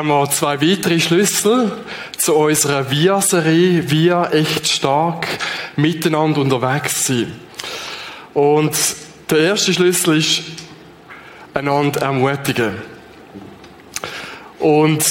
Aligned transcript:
Haben 0.00 0.08
wir 0.08 0.30
zwei 0.30 0.62
weitere 0.62 0.98
Schlüssel 0.98 1.72
zu 2.16 2.34
unserer 2.34 2.90
Wir-Serie, 2.90 3.90
Wir 3.90 4.30
echt 4.32 4.66
stark, 4.66 5.26
miteinander 5.76 6.40
unterwegs 6.40 7.04
sein. 7.04 7.30
Und 8.32 8.74
der 9.28 9.40
erste 9.40 9.74
Schlüssel 9.74 10.16
ist, 10.16 10.42
einander 11.52 12.00
ermutigen. 12.00 12.78
Und 14.58 15.04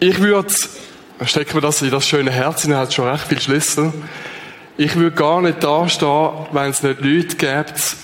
ich 0.00 0.18
würde, 0.18 0.52
stecken 1.26 1.54
wir 1.54 1.60
das 1.60 1.80
in 1.82 1.92
das 1.92 2.08
schöne 2.08 2.32
Herz, 2.32 2.64
in 2.64 2.74
hat 2.74 2.92
schon 2.92 3.06
recht 3.06 3.28
viele 3.28 3.40
Schlüssel. 3.40 3.92
Ich 4.76 4.96
würde 4.96 5.14
gar 5.14 5.42
nicht 5.42 5.62
da 5.62 5.88
stehen, 5.88 6.30
wenn 6.50 6.70
es 6.70 6.82
nicht 6.82 7.00
Leute 7.00 7.36
gibt, 7.36 7.96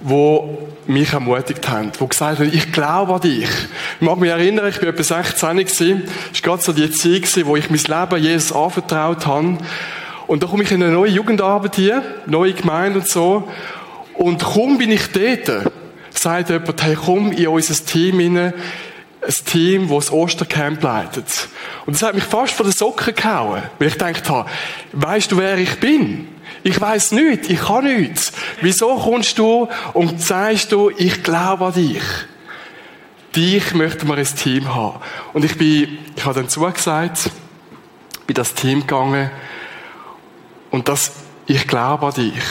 wo 0.00 0.68
mich 0.86 1.12
ermutigt 1.12 1.68
haben, 1.68 1.90
wo 1.98 2.06
gesagt 2.06 2.38
haben, 2.38 2.50
ich 2.52 2.72
glaube 2.72 3.14
an 3.14 3.20
dich. 3.20 3.48
Ich 4.00 4.00
mag 4.00 4.18
mich 4.18 4.30
erinnern, 4.30 4.68
ich 4.68 4.80
war 4.80 4.88
etwa 4.88 5.02
16 5.02 5.56
gewesen. 5.56 6.04
Es 6.32 6.42
war 6.42 6.50
gerade 6.50 6.62
so 6.62 6.72
die 6.72 6.90
Zeit 6.90 7.46
wo 7.46 7.56
ich 7.56 7.68
mein 7.68 7.78
Leben 7.80 8.22
Jesus 8.22 8.52
anvertraut 8.52 9.26
habe. 9.26 9.58
Und 10.26 10.42
da 10.42 10.46
komme 10.46 10.62
ich 10.62 10.70
in 10.70 10.82
eine 10.82 10.92
neue 10.92 11.10
Jugendarbeit 11.10 11.76
hier, 11.76 12.02
neue 12.26 12.52
Gemeinde 12.52 13.00
und 13.00 13.08
so. 13.08 13.48
Und 14.14 14.42
kaum 14.42 14.78
bin 14.78 14.90
ich 14.90 15.08
dort, 15.12 15.72
sagt 16.10 16.50
jemand, 16.50 16.82
hey, 16.82 16.96
komm 16.96 17.32
in 17.32 17.48
unser 17.48 17.84
Team 17.84 18.18
hinein, 18.18 18.54
ein 19.20 19.34
Team, 19.46 19.88
das 19.88 20.06
das 20.06 20.12
Ostercamp 20.12 20.82
leitet. 20.82 21.48
Und 21.86 21.94
das 21.94 22.02
hat 22.02 22.14
mich 22.14 22.24
fast 22.24 22.52
von 22.52 22.66
den 22.66 22.72
Socken 22.72 23.14
gehauen, 23.14 23.62
weil 23.78 23.88
ich 23.88 23.94
gedacht 23.94 24.28
habe, 24.28 24.48
weißt 24.92 25.32
du, 25.32 25.38
wer 25.38 25.58
ich 25.58 25.78
bin? 25.80 26.28
Ich 26.62 26.80
weiß 26.80 27.12
nichts, 27.12 27.48
ich 27.48 27.60
kann 27.60 27.84
nichts. 27.84 28.32
Wieso 28.60 28.96
kommst 28.96 29.38
du 29.38 29.68
und 29.92 30.20
sagst 30.20 30.72
du, 30.72 30.90
ich 30.90 31.22
glaube 31.22 31.66
an 31.66 31.72
dich? 31.74 32.02
Dich 33.36 33.74
möchten 33.74 34.08
wir 34.08 34.18
ins 34.18 34.34
Team 34.34 34.74
haben. 34.74 35.00
Und 35.32 35.44
ich 35.44 35.56
bin, 35.56 35.98
ich 36.16 36.24
habe 36.24 36.34
dann 36.34 36.48
zugesagt, 36.48 37.30
bin 38.26 38.34
das 38.34 38.54
Team 38.54 38.80
gegangen 38.80 39.30
und 40.70 40.88
das, 40.88 41.12
ich 41.46 41.66
glaube 41.66 42.06
an 42.06 42.14
dich. 42.14 42.42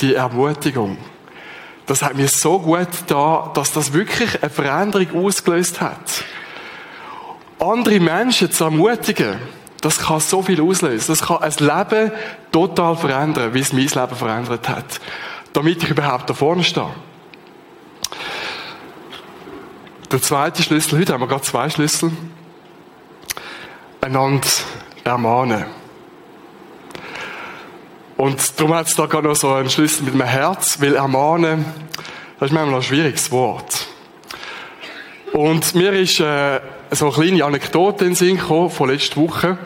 Die 0.00 0.14
Ermutigung. 0.14 0.98
Das 1.86 2.02
hat 2.02 2.16
mir 2.16 2.28
so 2.28 2.58
gut 2.58 2.88
da, 3.06 3.50
dass 3.54 3.72
das 3.72 3.92
wirklich 3.92 4.42
eine 4.42 4.50
Veränderung 4.50 5.26
ausgelöst 5.26 5.80
hat. 5.80 6.24
Andere 7.58 8.00
Menschen 8.00 8.50
zu 8.50 8.64
ermutigen, 8.64 9.36
das 9.84 9.98
kann 9.98 10.18
so 10.18 10.40
viel 10.40 10.62
auslösen. 10.62 11.04
Das 11.08 11.26
kann 11.26 11.42
ein 11.42 11.52
Leben 11.58 12.10
total 12.50 12.96
verändern, 12.96 13.52
wie 13.52 13.60
es 13.60 13.74
mein 13.74 13.82
Leben 13.82 14.16
verändert 14.16 14.66
hat. 14.66 14.98
Damit 15.52 15.82
ich 15.82 15.90
überhaupt 15.90 16.30
da 16.30 16.32
vorne 16.32 16.64
stehe. 16.64 16.88
Der 20.10 20.22
zweite 20.22 20.62
Schlüssel, 20.62 21.00
heute 21.00 21.12
haben 21.12 21.20
wir 21.20 21.26
gerade 21.26 21.42
zwei 21.42 21.68
Schlüssel. 21.68 22.12
Einander 24.00 24.48
ermahnen. 25.04 25.66
Und 28.16 28.58
darum 28.58 28.74
hat 28.74 28.86
es 28.86 28.94
da 28.94 29.04
gerade 29.04 29.28
noch 29.28 29.36
so 29.36 29.52
einen 29.52 29.68
Schlüssel 29.68 30.04
mit 30.04 30.14
dem 30.14 30.22
Herz, 30.22 30.80
weil 30.80 30.94
ermahnen, 30.94 31.66
das 32.40 32.48
ist 32.48 32.54
manchmal 32.54 32.76
ein 32.76 32.82
schwieriges 32.82 33.30
Wort. 33.30 33.86
Und 35.34 35.74
mir 35.74 35.92
ist 35.92 36.20
äh, 36.20 36.60
so 36.90 37.06
eine 37.06 37.14
kleine 37.14 37.44
Anekdote 37.44 38.04
in 38.04 38.12
den 38.12 38.16
Sinn 38.16 38.38
gekommen, 38.38 38.70
von 38.70 38.88
letzter 38.88 39.16
Woche. 39.16 39.58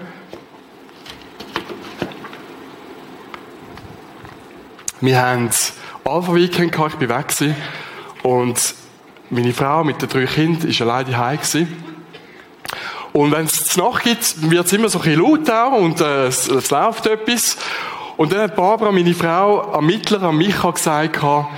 Wir 5.00 5.22
haben 5.22 5.48
Alpha 6.04 6.34
Weekend 6.34 6.72
gehabt, 6.72 6.94
ich 6.94 6.98
bin 6.98 7.08
weg 7.08 7.28
gewesen, 7.28 7.54
und 8.24 8.74
meine 9.30 9.52
Frau 9.52 9.84
mit 9.84 10.02
den 10.02 10.08
drei 10.08 10.24
Kindern 10.26 10.68
ist 10.68 10.80
alleine 10.82 11.10
daheim 11.10 11.36
gewesen. 11.36 11.84
Und 13.12 13.30
wenn 13.30 13.46
es 13.46 13.76
Nacht 13.76 14.02
gibt, 14.02 14.50
wird 14.50 14.66
es 14.66 14.72
immer 14.72 14.88
so 14.88 14.98
ein 14.98 15.04
bisschen 15.04 15.22
laut 15.22 15.48
auch 15.50 15.78
und 15.78 16.00
äh, 16.00 16.26
es, 16.26 16.48
es 16.48 16.70
läuft 16.70 17.06
etwas. 17.06 17.56
Und 18.16 18.32
dann 18.32 18.40
hat 18.40 18.56
Barbara, 18.56 18.90
meine 18.90 19.14
Frau, 19.14 19.72
am 19.72 19.86
Mittler, 19.86 20.20
am 20.20 20.36
Micha 20.36 20.68
gesagt, 20.68 21.22
er 21.22 21.48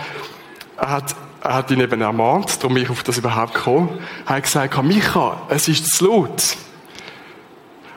hat, 0.76 1.16
er 1.42 1.54
hat 1.54 1.70
ihn 1.70 1.80
eben 1.80 2.02
ermahnt, 2.02 2.58
darum 2.58 2.74
bin 2.74 2.82
ich 2.82 2.90
auf 2.90 3.02
das 3.04 3.16
überhaupt 3.16 3.54
gekommen, 3.54 4.00
er 4.26 4.36
hat 4.36 4.42
gesagt, 4.42 4.82
Micha, 4.82 5.40
es 5.48 5.66
ist 5.66 5.90
zu 5.96 6.08
laut. 6.08 6.58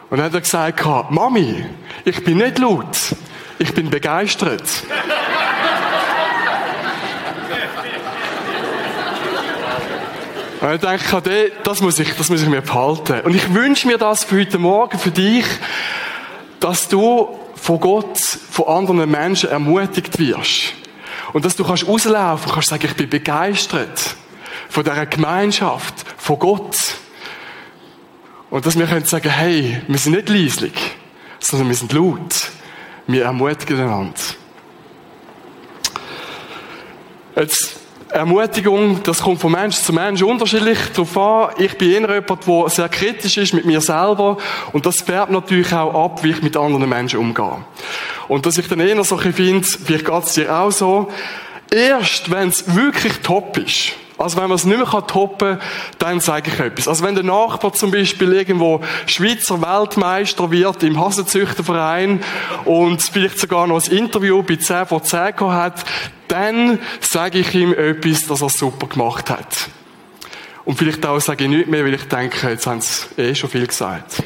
Und 0.10 0.20
dann 0.20 0.28
hat 0.28 0.36
er 0.36 0.40
gesagt, 0.40 1.12
Mami, 1.12 1.66
ich 2.06 2.24
bin 2.24 2.38
nicht 2.38 2.60
laut, 2.60 2.96
ich 3.60 3.74
bin 3.74 3.90
begeistert. 3.90 4.64
Und 10.64 10.76
ich 10.76 10.80
denke, 10.80 11.52
das 11.66 11.82
muss 11.82 12.00
ich, 12.00 12.14
das 12.16 12.30
muss 12.30 12.42
ich 12.42 12.48
mir 12.48 12.62
behalten. 12.62 13.20
Und 13.26 13.36
ich 13.36 13.54
wünsche 13.54 13.86
mir 13.86 13.98
das 13.98 14.24
für 14.24 14.40
heute 14.40 14.58
Morgen, 14.58 14.98
für 14.98 15.12
dich, 15.12 15.44
dass 16.62 16.88
du 16.88 17.38
von 17.56 17.82
Gott, 17.82 18.18
von 18.18 18.68
anderen 18.68 19.12
Menschen 19.12 19.50
ermutigt 19.50 20.18
wirst. 20.20 20.74
Und 21.34 21.44
dass 21.44 21.58
du 21.58 21.66
kannst 21.66 21.86
rauslaufen 21.86 22.50
kannst 22.50 22.70
sagen, 22.70 22.86
ich 22.86 22.96
bin 22.96 23.10
begeistert 23.10 24.16
von 24.70 24.86
dieser 24.86 25.06
Gemeinschaft, 25.06 25.96
von 26.16 26.40
Gott. 26.40 26.78
Und 28.50 28.66
dass 28.66 28.80
wir 28.80 28.86
können 28.86 29.04
sagen, 29.04 29.32
hey, 29.32 29.82
wir 29.86 29.98
sind 29.98 30.14
nicht 30.14 30.30
leislich, 30.30 30.96
sondern 31.40 31.68
wir 31.68 31.76
sind 31.76 31.92
laut. 31.92 32.52
Wir 33.08 33.26
ermutigen 33.26 33.82
einander. 33.82 34.14
Jetzt, 37.36 37.83
Ermutigung, 38.14 39.02
das 39.04 39.22
kommt 39.22 39.42
von 39.42 39.52
Mensch 39.52 39.76
zu 39.78 39.92
Mensch 39.92 40.22
unterschiedlich 40.22 40.78
darauf 40.94 41.18
an. 41.18 41.56
Ich 41.58 41.76
bin 41.80 41.90
eher 41.90 42.14
jemand, 42.14 42.48
der 42.48 42.70
sehr 42.70 42.88
kritisch 42.88 43.38
ist 43.38 43.54
mit 43.54 43.66
mir 43.66 43.82
selber. 43.82 44.38
Und 44.72 44.86
das 44.86 45.02
färbt 45.02 45.32
natürlich 45.32 45.74
auch 45.74 46.06
ab, 46.06 46.24
wie 46.24 46.30
ich 46.30 46.44
mit 46.44 46.56
anderen 46.56 46.88
Menschen 46.88 47.20
umgehe. 47.20 47.66
Und 48.28 48.46
dass 48.46 48.60
ich 48.60 48.68
dann 48.68 48.80
eher 48.80 49.04
so 49.04 49.18
finde, 49.18 49.68
vielleicht 49.68 50.06
geht 50.06 50.24
es 50.24 50.34
dir 50.34 50.56
auch 50.56 50.72
so, 50.72 51.10
erst 51.72 52.30
wenn 52.30 52.50
es 52.50 52.76
wirklich 52.76 53.14
top 53.24 53.58
ist, 53.58 53.94
also 54.18 54.38
wenn 54.38 54.50
man 54.50 54.56
es 54.56 54.66
nicht 54.66 54.78
mehr 54.78 55.08
toppen 55.08 55.60
kann, 55.60 55.68
dann 56.00 56.20
sage 56.20 56.52
ich 56.52 56.60
etwas. 56.60 56.88
Also 56.88 57.04
wenn 57.04 57.16
der 57.16 57.24
Nachbar 57.24 57.74
zum 57.74 57.92
Beispiel 57.92 58.34
irgendwo 58.34 58.82
Schweizer 59.06 59.62
Weltmeister 59.62 60.52
wird 60.52 60.84
im 60.84 61.00
Hasenzüchterverein 61.00 62.24
und 62.66 63.02
vielleicht 63.02 63.40
sogar 63.40 63.68
noch 63.68 63.84
ein 63.84 63.92
Interview 63.92 64.44
bei 64.44 64.58
10 64.58 64.86
vor 64.86 65.04
10 65.04 65.40
hat, 65.40 65.84
dann 66.28 66.80
sage 67.00 67.40
ich 67.40 67.54
ihm 67.54 67.74
etwas, 67.74 68.28
dass 68.28 68.42
er 68.42 68.50
super 68.50 68.88
gemacht 68.88 69.30
hat. 69.30 69.70
Und 70.66 70.78
vielleicht 70.78 71.06
auch 71.06 71.20
sage 71.20 71.44
ich 71.44 71.50
nicht 71.50 71.68
mehr, 71.68 71.84
weil 71.84 71.94
ich 71.94 72.08
denke, 72.08 72.50
jetzt 72.50 72.68
haben 72.68 72.82
sie 72.82 73.06
eh 73.18 73.36
schon 73.36 73.50
viel 73.50 73.68
gesagt. 73.68 74.24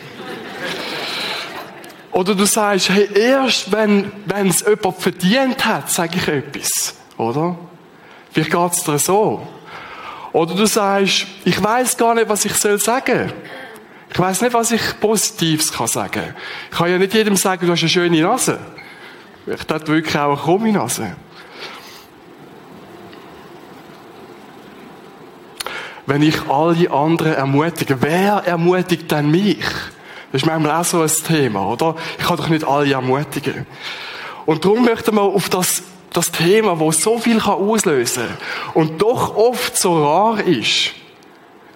Oder 2.12 2.36
du 2.36 2.46
sagst, 2.46 2.90
hey, 2.90 3.08
erst 3.14 3.72
wenn, 3.72 4.12
wenn 4.26 4.48
es 4.48 4.62
jemand 4.62 4.98
verdient 4.98 5.66
hat, 5.66 5.90
sage 5.92 6.18
ich 6.18 6.28
etwas. 6.28 6.96
Oder? 7.18 7.58
Vielleicht 8.32 8.52
geht 8.52 8.72
es 8.72 8.84
dir 8.84 9.00
so. 9.00 9.48
Oder 10.34 10.56
du 10.56 10.66
sagst, 10.66 11.28
ich 11.46 11.62
weiß 11.62 11.98
gar 11.98 12.14
nicht, 12.16 12.30
was 12.30 12.46
ich 12.46 12.54
soll 12.54 12.80
sagen. 12.80 13.32
Ich 14.10 14.20
weiß 14.20 14.42
nicht, 14.42 14.54
was 14.54 14.72
ich 14.72 15.00
Positives 15.00 15.72
kann 15.72 15.88
sagen. 15.88 16.34
Ich 16.72 16.78
kann 16.78 16.90
ja 16.90 16.98
nicht 16.98 17.14
jedem 17.14 17.36
sagen, 17.36 17.66
du 17.66 17.72
hast 17.72 17.82
eine 17.82 17.90
schöne 17.90 18.22
Nase. 18.22 18.60
Ich 19.46 19.60
hätte 19.60 19.88
wirklich 19.88 20.18
auch 20.18 20.34
eine 20.34 20.38
krumme 20.38 20.72
Nase. 20.72 21.16
Wenn 26.06 26.22
ich 26.22 26.50
alle 26.50 26.90
anderen 26.90 27.34
ermutige, 27.34 28.02
wer 28.02 28.44
ermutigt 28.46 29.12
denn 29.12 29.30
mich? 29.30 29.64
Das 30.32 30.42
ist 30.42 30.46
manchmal 30.46 30.82
auch 30.82 30.86
so 30.86 31.02
ein 31.02 31.12
Thema, 31.28 31.68
oder? 31.68 31.96
Ich 32.18 32.26
kann 32.26 32.38
doch 32.38 32.48
nicht 32.48 32.66
alle 32.66 32.92
ermutigen. 32.92 33.66
Und 34.46 34.64
darum 34.64 34.86
möchten 34.86 35.16
wir 35.16 35.22
auf 35.22 35.50
das 35.50 35.84
das 36.18 36.32
Thema, 36.32 36.80
wo 36.80 36.92
so 36.92 37.20
viel 37.20 37.40
auslösen 37.40 38.24
kann 38.28 38.38
und 38.74 39.04
doch 39.04 39.36
oft 39.36 39.78
so 39.78 40.04
rar 40.04 40.44
ist, 40.44 40.94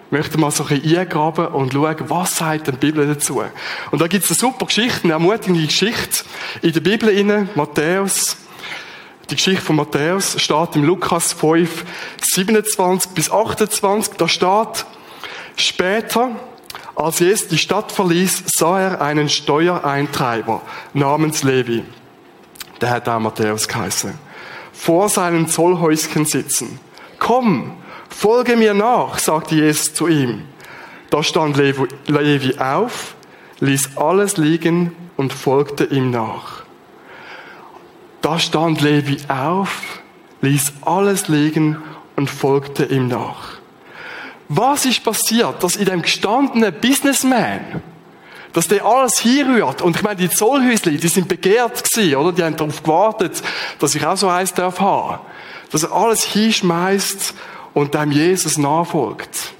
möchte 0.10 0.40
mal 0.40 0.50
so 0.50 0.64
ein 0.64 0.82
bisschen 0.82 0.98
eingraben 0.98 1.48
und 1.50 1.74
schauen, 1.74 1.96
was 2.08 2.38
sagt 2.38 2.66
denn 2.66 2.80
die 2.80 2.88
Bibel 2.88 3.06
dazu. 3.06 3.44
Und 3.92 4.02
da 4.02 4.08
gibt 4.08 4.24
es 4.24 4.32
eine 4.32 4.40
super 4.40 4.66
Geschichte, 4.66 5.04
eine 5.04 5.14
ermutigende 5.14 5.64
Geschichte 5.64 6.26
in 6.64 6.74
der 6.74 6.80
Bibel 6.80 7.10
inne, 7.10 7.50
Matthäus. 7.54 8.36
Die 9.30 9.36
Geschichte 9.36 9.64
von 9.64 9.76
Matthäus 9.76 10.42
steht 10.42 10.76
im 10.76 10.86
Lukas 10.86 11.34
5, 11.34 11.86
27 12.34 13.12
bis 13.12 13.32
28. 13.32 14.16
Da 14.16 14.28
steht, 14.28 14.86
später, 15.56 16.32
als 16.96 17.20
Jesus 17.20 17.48
die 17.48 17.60
Stadt 17.60 17.92
verließ, 17.92 18.46
sah 18.48 18.80
er 18.80 19.02
einen 19.02 19.30
Steuereintreiber 19.30 20.64
namens 20.94 21.44
Levi. 21.44 21.84
Der 22.82 22.90
hat 22.90 23.08
auch 23.08 23.20
Matthäus 23.20 23.68
geheißen 23.68 24.31
vor 24.82 25.10
seinem 25.10 25.48
Zollhäuschen 25.48 26.26
sitzen. 26.26 26.80
Komm, 27.20 27.74
folge 28.10 28.56
mir 28.56 28.74
nach, 28.74 29.20
sagte 29.20 29.54
Jesus 29.54 29.94
zu 29.94 30.08
ihm. 30.08 30.42
Da 31.12 31.22
stand 31.22 31.56
Levi 31.56 32.58
auf, 32.58 33.14
ließ 33.60 33.96
alles 33.96 34.38
liegen 34.38 34.96
und 35.18 35.34
folgte 35.34 35.84
ihm 35.84 36.10
nach. 36.10 36.64
Da 38.24 38.40
stand 38.40 38.82
Levi 38.82 39.18
auf, 39.28 40.02
ließ 40.42 40.74
alles 40.82 41.28
liegen 41.28 41.78
und 42.16 42.32
folgte 42.32 42.86
ihm 42.86 43.08
nach. 43.08 43.60
Was 44.50 44.86
ist 44.88 45.04
passiert, 45.04 45.64
dass 45.64 45.76
in 45.76 45.86
dem 45.86 46.02
gestandenen 46.02 46.74
Businessman, 46.74 47.84
dass 48.54 48.68
der 48.68 48.86
alles 48.86 49.20
hinrührt. 49.20 49.82
Und 49.82 49.96
ich 49.96 50.04
meine, 50.04 50.18
die 50.18 50.30
Zollhäusli, 50.30 50.98
die 50.98 51.08
sind 51.08 51.28
begehrt 51.28 51.84
gewesen, 51.84 52.16
oder? 52.16 52.32
Die 52.32 52.44
haben 52.44 52.56
darauf 52.56 52.84
gewartet, 52.84 53.42
dass 53.80 53.96
ich 53.96 54.06
auch 54.06 54.18
so 54.18 54.28
eins 54.28 54.54
darf 54.54 54.80
haben. 54.80 55.20
Dass 55.72 55.84
er 55.84 55.92
alles 55.92 56.24
hinschmeißt 56.26 57.34
und 57.74 57.94
dem 57.94 58.12
Jesus 58.12 58.58
nachfolgt. 58.58 59.54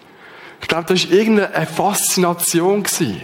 Ich 0.62 0.68
glaube, 0.68 0.94
das 0.94 1.10
war 1.10 1.18
irgendeine 1.18 1.66
Faszination 1.66 2.84
gewesen, 2.84 3.22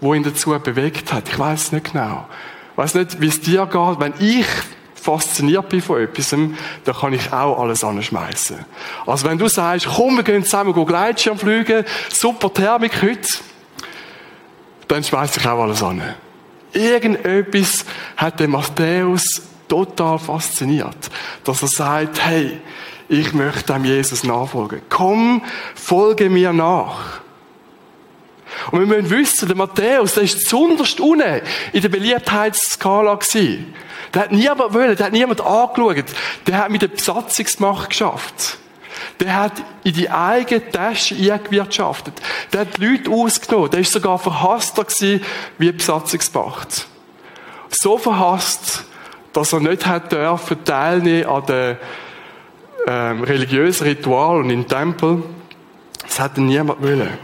wo 0.00 0.14
ihn 0.14 0.22
dazu 0.22 0.50
bewegt 0.58 1.12
hat. 1.12 1.28
Ich 1.28 1.38
weiß 1.38 1.72
nicht 1.72 1.92
genau. 1.92 2.26
Ich 2.72 2.78
weiß 2.78 2.94
nicht, 2.94 3.20
wie 3.20 3.28
es 3.28 3.40
dir 3.40 3.66
geht. 3.66 4.00
Wenn 4.00 4.14
ich 4.18 4.46
fasziniert 4.94 5.68
bin 5.68 5.82
von 5.82 6.00
etwas, 6.00 6.30
dann 6.30 6.56
kann 6.84 7.12
ich 7.12 7.32
auch 7.32 7.60
alles 7.60 7.84
anschmeißen. 7.84 8.56
Also 9.06 9.28
wenn 9.28 9.38
du 9.38 9.48
sagst, 9.48 9.86
komm, 9.86 10.16
wir 10.16 10.22
gehen 10.22 10.44
zusammen 10.44 10.74
Gleitschirm 10.86 11.38
fliegen, 11.38 11.84
super 12.08 12.52
Thermik 12.52 13.02
heute, 13.02 13.28
dann 14.88 15.04
schmeißt 15.04 15.36
ich 15.36 15.46
auch 15.46 15.62
alles 15.62 15.82
an. 15.82 16.02
Irgendetwas 16.72 17.84
hat 18.16 18.40
den 18.40 18.50
Matthäus 18.50 19.42
total 19.68 20.18
fasziniert, 20.18 21.10
dass 21.44 21.62
er 21.62 21.68
sagt, 21.68 22.20
hey, 22.24 22.60
ich 23.08 23.32
möchte 23.32 23.72
dem 23.72 23.84
Jesus 23.84 24.24
nachfolgen. 24.24 24.82
Komm, 24.88 25.42
folge 25.74 26.30
mir 26.30 26.52
nach. 26.52 27.20
Und 28.70 28.80
wir 28.80 28.86
müssen 28.86 29.10
wissen, 29.10 29.48
der 29.48 29.56
Matthäus, 29.56 30.14
der 30.14 30.22
ist 30.22 30.48
zunderst 30.48 31.00
unten 31.00 31.42
in 31.72 31.82
der 31.82 31.88
Beliebtheitsskala 31.88 33.14
gewesen. 33.14 33.74
Der 34.12 34.22
hat 34.22 34.32
niemand 34.32 34.72
wollen, 34.72 34.96
der 34.96 35.06
hat 35.06 35.12
niemand 35.12 35.40
angeschaut. 35.40 36.04
Der 36.46 36.58
hat 36.58 36.70
mit 36.70 36.82
der 36.82 36.88
Besatzungsmacht 36.88 37.90
geschafft. 37.90 38.58
Der 39.20 39.34
hat 39.34 39.52
in 39.84 39.94
die 39.94 40.10
eigene 40.10 40.70
Tasche 40.70 41.14
eingewirtschaftet. 41.14 42.14
Der 42.52 42.62
hat 42.62 42.76
die 42.76 42.86
Leute 42.86 43.10
ausgenommen. 43.10 43.70
Der 43.70 43.80
ist 43.80 43.92
sogar 43.92 44.18
verhasster 44.18 44.84
gewesen 44.84 45.24
wie 45.58 45.72
Besatzungsmacht. 45.72 46.86
So 47.70 47.98
verhasst, 47.98 48.84
dass 49.32 49.52
er 49.52 49.60
nicht 49.60 49.86
hat 49.86 50.12
dürfen 50.12 50.64
teilnehmen 50.64 51.26
an 51.26 51.46
den 51.46 51.76
ähm, 52.86 53.22
religiösen 53.22 53.84
Ritualen 53.84 54.50
im 54.50 54.66
Tempel. 54.66 55.22
Das 56.02 56.20
hat 56.20 56.38
niemand 56.38 56.82
wollen. 56.82 57.18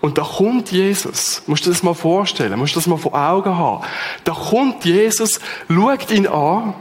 Und 0.00 0.18
da 0.18 0.22
kommt 0.22 0.70
Jesus. 0.70 1.42
Musst 1.46 1.64
du 1.64 1.70
das 1.70 1.82
mal 1.82 1.94
vorstellen? 1.94 2.58
Musst 2.58 2.74
du 2.74 2.78
das 2.78 2.86
mal 2.86 2.98
vor 2.98 3.14
Augen 3.14 3.56
haben? 3.56 3.84
Da 4.24 4.32
kommt 4.32 4.84
Jesus, 4.84 5.40
schaut 5.66 6.10
ihn 6.10 6.26
an, 6.26 6.74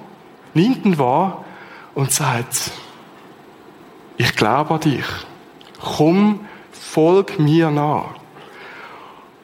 nimmt 0.53 0.85
ihn 0.85 0.97
wahr 0.97 1.45
und 1.95 2.11
sagt, 2.11 2.71
ich 4.17 4.35
glaube 4.35 4.75
an 4.75 4.79
dich. 4.79 5.05
Komm, 5.79 6.47
folg 6.71 7.39
mir 7.39 7.71
nach. 7.71 8.15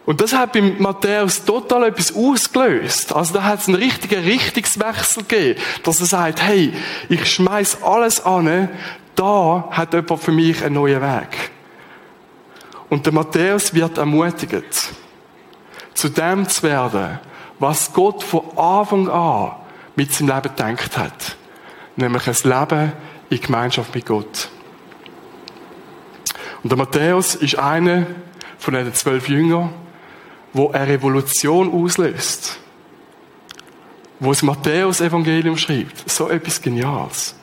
Und 0.06 0.22
das 0.22 0.34
hat 0.34 0.54
beim 0.54 0.76
Matthäus 0.80 1.46
total 1.46 1.84
etwas 1.84 2.16
ausgelöst. 2.16 3.14
Also 3.14 3.36
da 3.36 3.44
hat 3.44 3.60
es 3.60 3.68
einen 3.68 3.78
richtigen 3.78 4.24
Richtungswechsel 4.24 5.24
gegeben, 5.24 5.60
dass 5.84 6.00
er 6.00 6.08
sagt, 6.08 6.42
hey, 6.42 6.74
ich 7.10 7.32
schmeiß 7.32 7.84
alles 7.84 8.26
an, 8.26 8.70
da 9.16 9.68
hat 9.70 9.94
jemand 9.94 10.20
für 10.20 10.32
mich 10.32 10.64
einen 10.64 10.76
neuen 10.76 11.02
Weg. 11.02 11.52
Und 12.90 13.06
der 13.06 13.14
Matthäus 13.14 13.76
wird 13.76 14.00
ermutigt, 14.00 14.90
zu 15.94 16.10
dem 16.10 16.50
zu 16.50 16.64
werden, 16.64 17.20
was 17.60 17.94
Gott 17.94 18.24
von 18.24 18.58
Anfang 18.58 19.10
an 19.10 19.52
mit 19.96 20.12
seinem 20.12 20.30
Leben 20.30 20.56
gedacht 20.56 20.98
hat. 20.98 21.36
Nämlich 21.98 22.28
ein 22.28 22.50
Leben 22.50 22.94
in 23.30 23.42
Gemeinschaft 23.42 23.94
mit 23.94 24.08
Gott. 24.08 24.49
Und 26.64 26.70
der 26.72 26.78
Matthäus 26.78 27.36
ist 27.36 27.58
einer 27.58 28.08
von 28.58 28.74
den 28.74 28.94
zwölf 28.94 29.30
Jüngern, 29.30 29.74
wo 30.54 30.72
eine 30.72 30.88
Revolution 30.88 31.72
auslöst. 31.72 32.60
Wo 34.20 34.30
das 34.30 34.42
Matthäus-Evangelium 34.42 35.58
schreibt. 35.58 36.10
So 36.10 36.30
etwas 36.30 36.62
Geniales. 36.62 37.36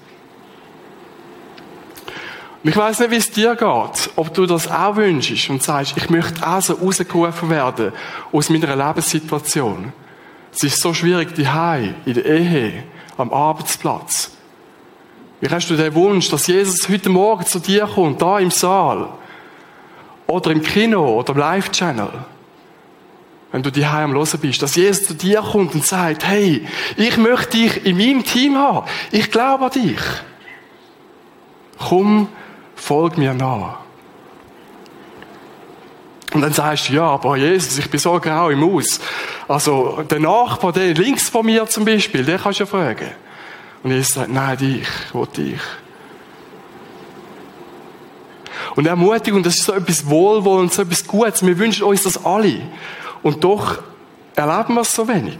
Und 2.63 2.71
ich 2.71 2.77
weiß 2.77 2.99
nicht, 2.99 3.11
wie 3.13 3.17
es 3.17 3.31
dir 3.31 3.55
geht, 3.55 4.11
ob 4.17 4.35
du 4.35 4.45
das 4.45 4.69
auch 4.69 4.97
wünschst 4.97 5.49
und 5.51 5.63
sagst, 5.63 5.97
ich 5.97 6.11
möchte 6.11 6.45
auch 6.45 6.61
so 6.61 6.75
rausgerufen 6.75 7.49
werden 7.49 7.93
aus 8.33 8.51
meiner 8.51 8.75
Lebenssituation. 8.75 9.93
Es 10.53 10.65
ist 10.65 10.81
so 10.81 10.93
schwierig, 10.93 11.35
die 11.35 11.47
in 12.07 12.15
der 12.15 12.25
Ehe, 12.25 12.83
am 13.17 13.33
Arbeitsplatz. 13.33 14.36
Wie 15.41 15.51
hast 15.51 15.69
du 15.69 15.77
den 15.77 15.95
Wunsch, 15.95 16.31
dass 16.31 16.47
Jesus 16.47 16.89
heute 16.89 17.11
Morgen 17.11 17.45
zu 17.45 17.59
dir 17.59 17.87
kommt, 17.87 18.23
da 18.23 18.39
im 18.39 18.51
Saal? 18.51 19.09
Oder 20.27 20.51
im 20.51 20.63
Kino 20.63 21.19
oder 21.19 21.35
im 21.35 21.39
Live-Channel? 21.39 22.11
Wenn 23.53 23.63
du 23.63 23.71
die 23.71 23.85
am 23.85 24.13
Hören 24.13 24.41
bist, 24.41 24.63
dass 24.63 24.75
Jesus 24.77 25.07
zu 25.07 25.15
dir 25.15 25.41
kommt 25.41 25.75
und 25.75 25.85
sagt, 25.85 26.27
hey, 26.27 26.67
ich 26.97 27.17
möchte 27.17 27.59
dich 27.59 27.85
in 27.87 27.97
meinem 27.97 28.25
Team 28.25 28.57
haben. 28.57 28.87
Ich 29.13 29.31
glaube 29.31 29.67
an 29.67 29.71
dich. 29.71 30.01
Komm, 31.79 32.29
folg 32.75 33.19
mir 33.19 33.35
nach. 33.35 33.81
Und 36.33 36.41
dann 36.41 36.53
sagst 36.53 36.89
du, 36.89 36.95
ja, 36.95 37.05
aber 37.05 37.37
Jesus, 37.37 37.79
ich 37.79 37.89
bin 37.89 38.01
so 38.01 38.19
grau 38.19 38.51
im 38.51 38.61
Haus. 38.61 39.01
Also, 39.49 40.03
der 40.11 40.19
Nachbar, 40.19 40.73
der 40.73 40.93
links 40.95 41.29
von 41.29 41.47
mir 41.47 41.67
zum 41.67 41.85
Beispiel, 41.85 42.25
der 42.25 42.39
kannst 42.39 42.61
du 42.61 42.65
ja 42.65 42.71
fragen. 42.71 43.11
Und 43.87 43.93
Jesus 43.93 44.15
sagt, 44.15 44.33
nein, 44.33 44.59
dich, 44.59 44.83
ich 44.83 45.15
will 45.15 45.29
dich. 45.29 45.61
Und 48.75 48.85
Ermutigung, 48.85 49.45
das 49.45 49.59
ist 49.59 49.63
so 49.63 49.75
etwas 49.75 50.11
Wohlwollend, 50.11 50.73
so 50.73 50.83
etwas 50.83 51.07
Gutes. 51.07 51.47
Wir 51.47 51.57
wünschen 51.57 51.85
uns 51.85 52.03
das 52.03 52.25
alle. 52.25 52.63
Und 53.23 53.45
doch 53.45 53.79
erleben 54.35 54.75
wir 54.75 54.81
es 54.81 54.93
so 54.93 55.07
wenig. 55.07 55.39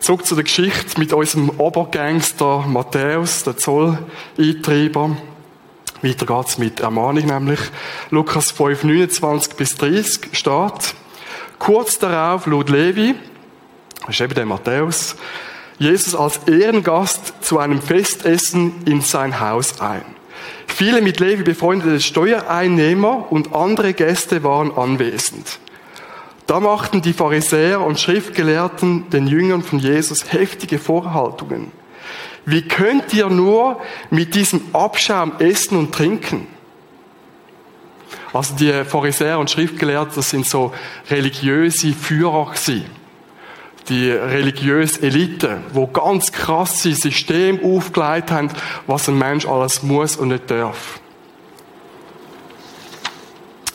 Zurück 0.00 0.26
zu 0.26 0.34
der 0.34 0.42
Geschichte 0.42 0.98
mit 0.98 1.12
unserem 1.12 1.50
Obergangster 1.50 2.64
Matthäus, 2.66 3.44
der 3.44 3.56
Zolleintreiber. 3.56 5.16
Weiter 6.02 6.26
geht's 6.26 6.58
mit 6.58 6.80
Ermahnung, 6.80 7.26
nämlich 7.26 7.60
Lukas 8.10 8.50
5, 8.50 8.82
29 8.82 9.54
bis 9.54 9.76
30 9.76 10.30
steht. 10.36 10.94
Kurz 11.60 12.00
darauf 12.00 12.46
lud 12.46 12.70
Levi, 12.70 13.14
das 14.00 14.16
ist 14.16 14.20
eben 14.20 14.34
der 14.34 14.46
Matthäus, 14.46 15.14
Jesus 15.82 16.14
als 16.14 16.38
Ehrengast 16.46 17.34
zu 17.40 17.58
einem 17.58 17.82
Festessen 17.82 18.84
in 18.86 19.00
sein 19.00 19.40
Haus 19.40 19.80
ein. 19.80 20.04
Viele 20.68 21.02
mit 21.02 21.18
Levi 21.18 21.42
befreundete 21.42 22.00
Steuereinnehmer 22.00 23.30
und 23.30 23.52
andere 23.52 23.92
Gäste 23.92 24.44
waren 24.44 24.70
anwesend. 24.76 25.58
Da 26.46 26.60
machten 26.60 27.02
die 27.02 27.12
Pharisäer 27.12 27.80
und 27.80 27.98
Schriftgelehrten 27.98 29.10
den 29.10 29.26
Jüngern 29.26 29.62
von 29.62 29.80
Jesus 29.80 30.32
heftige 30.32 30.78
Vorhaltungen. 30.78 31.72
Wie 32.46 32.62
könnt 32.62 33.12
ihr 33.12 33.28
nur 33.28 33.80
mit 34.10 34.36
diesem 34.36 34.62
Abschaum 34.72 35.32
essen 35.40 35.76
und 35.76 35.92
trinken? 35.92 36.46
Also 38.32 38.54
die 38.54 38.84
Pharisäer 38.84 39.40
und 39.40 39.50
Schriftgelehrten, 39.50 40.14
das 40.14 40.30
sind 40.30 40.46
so 40.46 40.72
religiöse 41.10 41.92
Führer 41.92 42.52
gewesen 42.52 43.01
die 43.88 44.10
religiöse 44.10 45.02
Elite, 45.02 45.58
wo 45.72 45.86
ganz 45.86 46.30
krasse 46.32 46.94
System 46.94 47.60
aufgelegt 47.64 48.30
haben, 48.30 48.50
was 48.86 49.08
ein 49.08 49.18
Mensch 49.18 49.46
alles 49.46 49.82
muss 49.82 50.16
und 50.16 50.28
nicht 50.28 50.50
darf. 50.50 51.00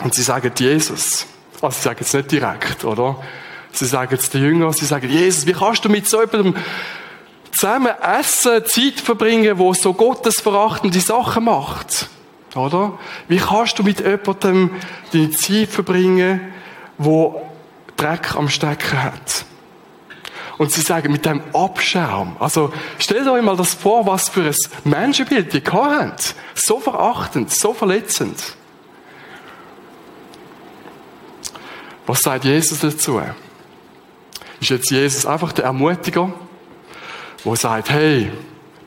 Und 0.04 0.14
sie 0.14 0.22
sagen 0.22 0.52
Jesus. 0.58 1.26
Also 1.62 1.78
sie 1.78 1.84
sagen 1.84 2.00
es 2.02 2.14
nicht 2.14 2.32
direkt, 2.32 2.86
oder? 2.86 3.22
Sie 3.72 3.86
sagen 3.86 4.16
es 4.18 4.30
den 4.30 4.44
Jüngern, 4.44 4.74
sie 4.74 4.86
sagen, 4.86 5.10
Jesus, 5.10 5.46
wie 5.46 5.54
kannst 5.54 5.84
du 5.86 5.90
mit 5.90 6.08
so 6.08 6.20
jemandem 6.20 6.56
zusammen 7.52 7.94
essen, 8.02 8.64
Zeit 8.66 9.00
verbringen, 9.00 9.58
wo 9.58 9.74
so 9.74 9.94
gottesverachtende 9.94 11.00
Sachen 11.00 11.46
macht? 11.46 12.08
Oder? 12.56 12.98
Wie 13.28 13.38
kannst 13.38 13.78
du 13.78 13.84
mit 13.84 14.00
jemandem 14.00 14.72
deine 15.12 15.32
Zeit 15.32 15.70
verbringen, 15.70 16.54
wo 16.98 17.42
Dreck 17.98 18.36
am 18.36 18.50
Stecken 18.50 19.04
hat? 19.04 19.46
Und 20.58 20.72
sie 20.72 20.82
sagen, 20.82 21.12
mit 21.12 21.26
dem 21.26 21.42
Abschaum. 21.54 22.36
Also, 22.40 22.74
stellt 22.98 23.28
euch 23.28 23.44
mal 23.44 23.56
das 23.56 23.76
vor, 23.76 24.08
was 24.08 24.30
für 24.30 24.42
ein 24.42 24.56
Menschenbild 24.84 25.54
die 25.54 25.62
haben. 25.72 26.14
So 26.56 26.80
verachtend, 26.80 27.52
so 27.52 27.74
verletzend. 27.74 28.56
Was 32.08 32.22
sagt 32.22 32.46
Jesus 32.46 32.80
dazu? 32.80 33.22
Ist 34.60 34.70
jetzt 34.70 34.90
Jesus 34.90 35.26
einfach 35.26 35.52
der 35.52 35.66
Ermutiger, 35.66 36.34
der 37.46 37.56
sagt, 37.56 37.90
hey, 37.92 38.32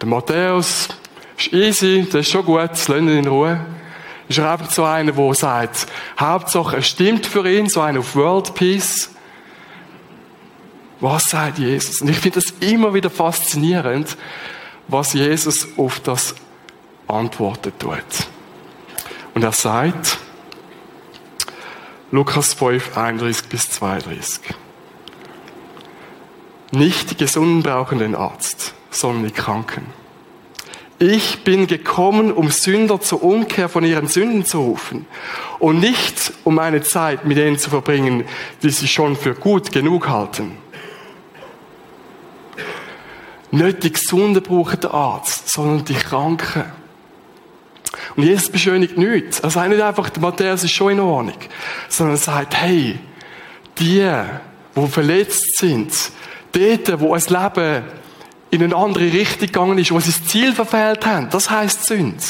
der 0.01 0.09
Matthäus 0.09 0.89
ist 1.37 1.53
easy, 1.53 2.07
das 2.11 2.23
ist 2.23 2.31
schon 2.31 2.45
gut, 2.45 2.59
lass 2.59 2.89
ihn 2.89 3.09
in 3.09 3.29
Ruhe. 3.29 3.61
Ist 4.29 4.39
er 4.39 4.51
einfach 4.51 4.71
so 4.71 4.85
einer, 4.85 5.13
der 5.13 5.35
sagt, 5.35 5.87
Hauptsache 6.19 6.79
es 6.79 6.89
stimmt 6.89 7.27
für 7.27 7.49
ihn, 7.49 7.69
so 7.69 7.81
einer 7.81 8.01
auf 8.01 8.17
World 8.17 8.55
Peace. 8.55 9.11
Was 11.01 11.25
sagt 11.25 11.59
Jesus? 11.59 12.03
Und 12.03 12.09
ich 12.09 12.19
finde 12.19 12.41
das 12.41 12.53
immer 12.61 12.93
wieder 12.93 13.11
faszinierend, 13.11 14.17
was 14.89 15.15
Jesus 15.15 15.67
auf 15.77 16.01
das 16.01 16.35
antwortet 17.07 17.75
tut. 17.79 17.95
Und 19.35 19.43
er 19.43 19.53
sagt, 19.53 20.19
Lukas 22.11 22.55
5, 22.55 22.97
31 22.97 23.49
bis 23.49 23.71
32. 23.71 24.41
Nicht 26.73 27.11
die 27.11 27.17
Gesunden 27.17 27.63
brauchen 27.63 27.99
den 27.99 28.15
Arzt, 28.15 28.75
sondern 28.91 29.27
die 29.27 29.33
Kranken. 29.33 29.87
Ich 30.99 31.45
bin 31.45 31.67
gekommen, 31.67 32.31
um 32.31 32.51
Sünder 32.51 33.01
zur 33.01 33.23
Umkehr 33.23 33.71
von 33.71 33.85
ihren 33.85 34.07
Sünden 34.07 34.45
zu 34.45 34.61
rufen 34.61 35.07
und 35.59 35.81
nicht 35.81 36.33
um 36.45 36.59
eine 36.59 36.83
Zeit 36.83 37.25
mit 37.25 37.39
denen 37.39 37.59
zu 37.59 37.71
verbringen, 37.71 38.25
die 38.63 38.69
sie 38.69 38.87
schon 38.87 39.17
für 39.17 39.35
gut 39.35 39.73
genug 39.73 40.09
halten. 40.09 40.59
Nicht 43.51 43.83
die 43.83 43.93
Gesunden 43.93 44.43
brauchen 44.43 44.81
den 44.81 44.91
Arzt, 44.91 45.51
sondern 45.51 45.85
die 45.85 45.95
Kranken. 45.95 46.65
Und 48.17 48.23
Jesus 48.23 48.51
beschönigt 48.51 48.97
nichts. 48.97 49.41
Er 49.41 49.51
sagt 49.51 49.71
nicht 49.71 49.83
einfach, 49.83 50.11
der 50.11 50.23
Matthäus 50.23 50.65
ist 50.65 50.73
schon 50.73 50.93
in 50.93 51.01
Ordnung, 51.01 51.39
sondern 51.89 52.15
er 52.15 52.21
sagt, 52.21 52.55
hey, 52.57 52.99
die, 53.79 54.09
die 54.77 54.87
verletzt 54.89 55.59
sind, 55.59 55.93
dort, 56.53 57.01
wo 57.01 57.15
ein 57.15 57.23
Leben 57.27 57.85
in 58.51 58.63
eine 58.63 58.77
andere 58.77 59.05
Richtung 59.05 59.47
gegangen 59.47 59.79
ist, 59.79 59.93
wo 59.93 60.01
sie 60.01 60.13
das 60.13 60.25
Ziel 60.25 60.53
verfehlt 60.53 61.07
haben, 61.07 61.31
das 61.31 61.51
heisst 61.51 61.87
Sünde. 61.87 62.23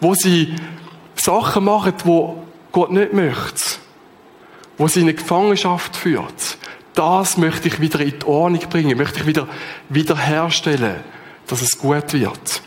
Wo 0.00 0.14
sie 0.14 0.54
Sachen 1.14 1.64
machen, 1.64 1.94
wo 2.04 2.42
Gott 2.72 2.90
nicht 2.90 3.12
möchte. 3.12 3.78
Wo 4.78 4.88
sie 4.88 5.00
in 5.00 5.06
eine 5.06 5.14
Gefangenschaft 5.14 5.96
führt. 5.96 6.58
Das 6.96 7.36
möchte 7.36 7.68
ich 7.68 7.78
wieder 7.78 8.00
in 8.00 8.18
die 8.18 8.26
Ordnung 8.26 8.68
bringen, 8.70 8.96
möchte 8.96 9.20
ich 9.20 9.26
wieder 9.26 9.46
wiederherstellen, 9.90 11.04
dass 11.46 11.60
es 11.60 11.78
gut 11.78 12.14
wird. 12.14 12.62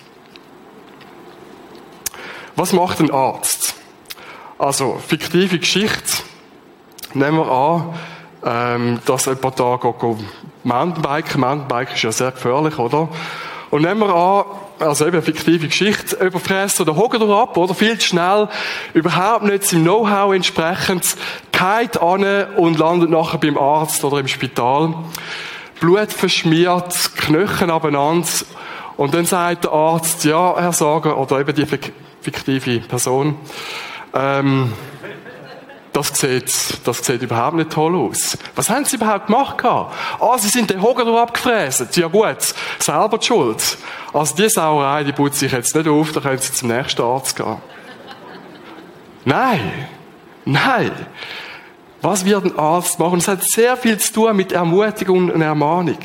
Was 2.56 2.72
macht 2.72 3.00
ein 3.00 3.12
Arzt? 3.12 3.74
Also, 4.60 5.02
fiktive 5.06 5.58
Geschichte. 5.58 6.24
Nehmen 7.14 7.38
wir 7.38 7.52
an, 7.52 7.94
ähm, 8.46 9.00
dass 9.06 9.26
jemand 9.26 9.60
da 9.60 9.80
geht, 9.82 10.00
geht 10.00 10.18
Mountainbiken. 10.64 11.42
Mountainbiken 11.42 11.96
ist 11.96 12.04
ja 12.04 12.12
sehr 12.12 12.32
gefährlich, 12.32 12.78
oder? 12.78 13.10
Und 13.72 13.82
nehmen 13.82 14.02
wir 14.02 14.14
an, 14.14 14.46
also 14.80 15.06
eben 15.06 15.22
fiktive 15.22 15.68
Geschichte, 15.68 16.16
überfressen 16.24 16.84
oder 16.84 16.96
hocken 16.96 17.30
ab, 17.32 17.58
oder? 17.58 17.74
Viel 17.74 17.98
zu 17.98 18.08
schnell, 18.08 18.48
überhaupt 18.94 19.44
nicht 19.44 19.64
seinem 19.66 19.84
Know-how 19.84 20.34
entsprechend, 20.34 21.16
geht 21.52 22.02
an 22.02 22.46
und 22.56 22.80
landet 22.80 23.10
nachher 23.10 23.38
beim 23.38 23.58
Arzt 23.58 24.04
oder 24.04 24.20
im 24.20 24.28
Spital. 24.28 24.94
Blut 25.80 26.12
verschmiert, 26.12 26.94
Knochen 27.18 27.70
abeinander. 27.70 28.28
Und 28.98 29.14
dann 29.14 29.26
sagt 29.26 29.64
der 29.64 29.72
Arzt, 29.72 30.26
ja, 30.26 30.56
Herr 30.58 30.74
Sager, 30.74 31.18
oder 31.18 31.40
eben 31.40 31.56
die 31.56 31.66
fiktive 32.22 32.80
Person, 32.82 33.38
ähm, 34.14 34.74
das 36.00 36.18
sieht, 36.18 36.88
das 36.88 37.06
sieht 37.06 37.22
überhaupt 37.22 37.58
nicht 37.58 37.72
toll 37.72 37.94
aus. 37.94 38.38
Was 38.56 38.70
haben 38.70 38.86
sie 38.86 38.96
überhaupt 38.96 39.28
gemacht? 39.28 39.64
Ah, 39.66 40.38
sie 40.38 40.48
sind 40.48 40.70
den 40.70 40.82
Hoger 40.82 41.06
abgefräst. 41.22 41.96
Ja 41.98 42.08
gut, 42.08 42.54
selber 42.80 43.18
die 43.18 43.26
Schuld. 43.26 43.78
Also 44.14 44.36
die 44.36 44.50
Sauerei, 44.50 45.04
die 45.04 45.12
putzt 45.12 45.40
sich 45.40 45.52
jetzt 45.52 45.76
nicht 45.76 45.88
auf, 45.88 46.14
da 46.14 46.22
können 46.22 46.38
sie 46.38 46.54
zum 46.54 46.70
nächsten 46.70 47.02
Arzt 47.02 47.36
gehen. 47.36 47.58
Nein, 49.26 49.88
nein. 50.46 50.92
Was 52.02 52.24
wird 52.24 52.46
ein 52.46 52.58
Arzt 52.58 52.98
machen? 52.98 53.20
Es 53.20 53.28
hat 53.28 53.44
sehr 53.44 53.76
viel 53.76 53.98
zu 53.98 54.14
tun 54.14 54.38
mit 54.38 54.54
Ermutigung 54.54 55.30
und 55.30 55.42
Ermahnung. 55.42 56.00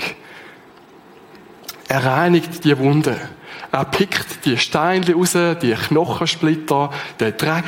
Er 1.86 2.04
reinigt 2.04 2.64
die 2.64 2.76
Wunde. 2.76 3.16
Er 3.70 3.84
pickt 3.84 4.44
die 4.44 4.58
Steine 4.58 5.14
raus, 5.14 5.36
die 5.62 5.74
Knochensplitter, 5.74 6.90
den 7.20 7.36
Dreck 7.36 7.64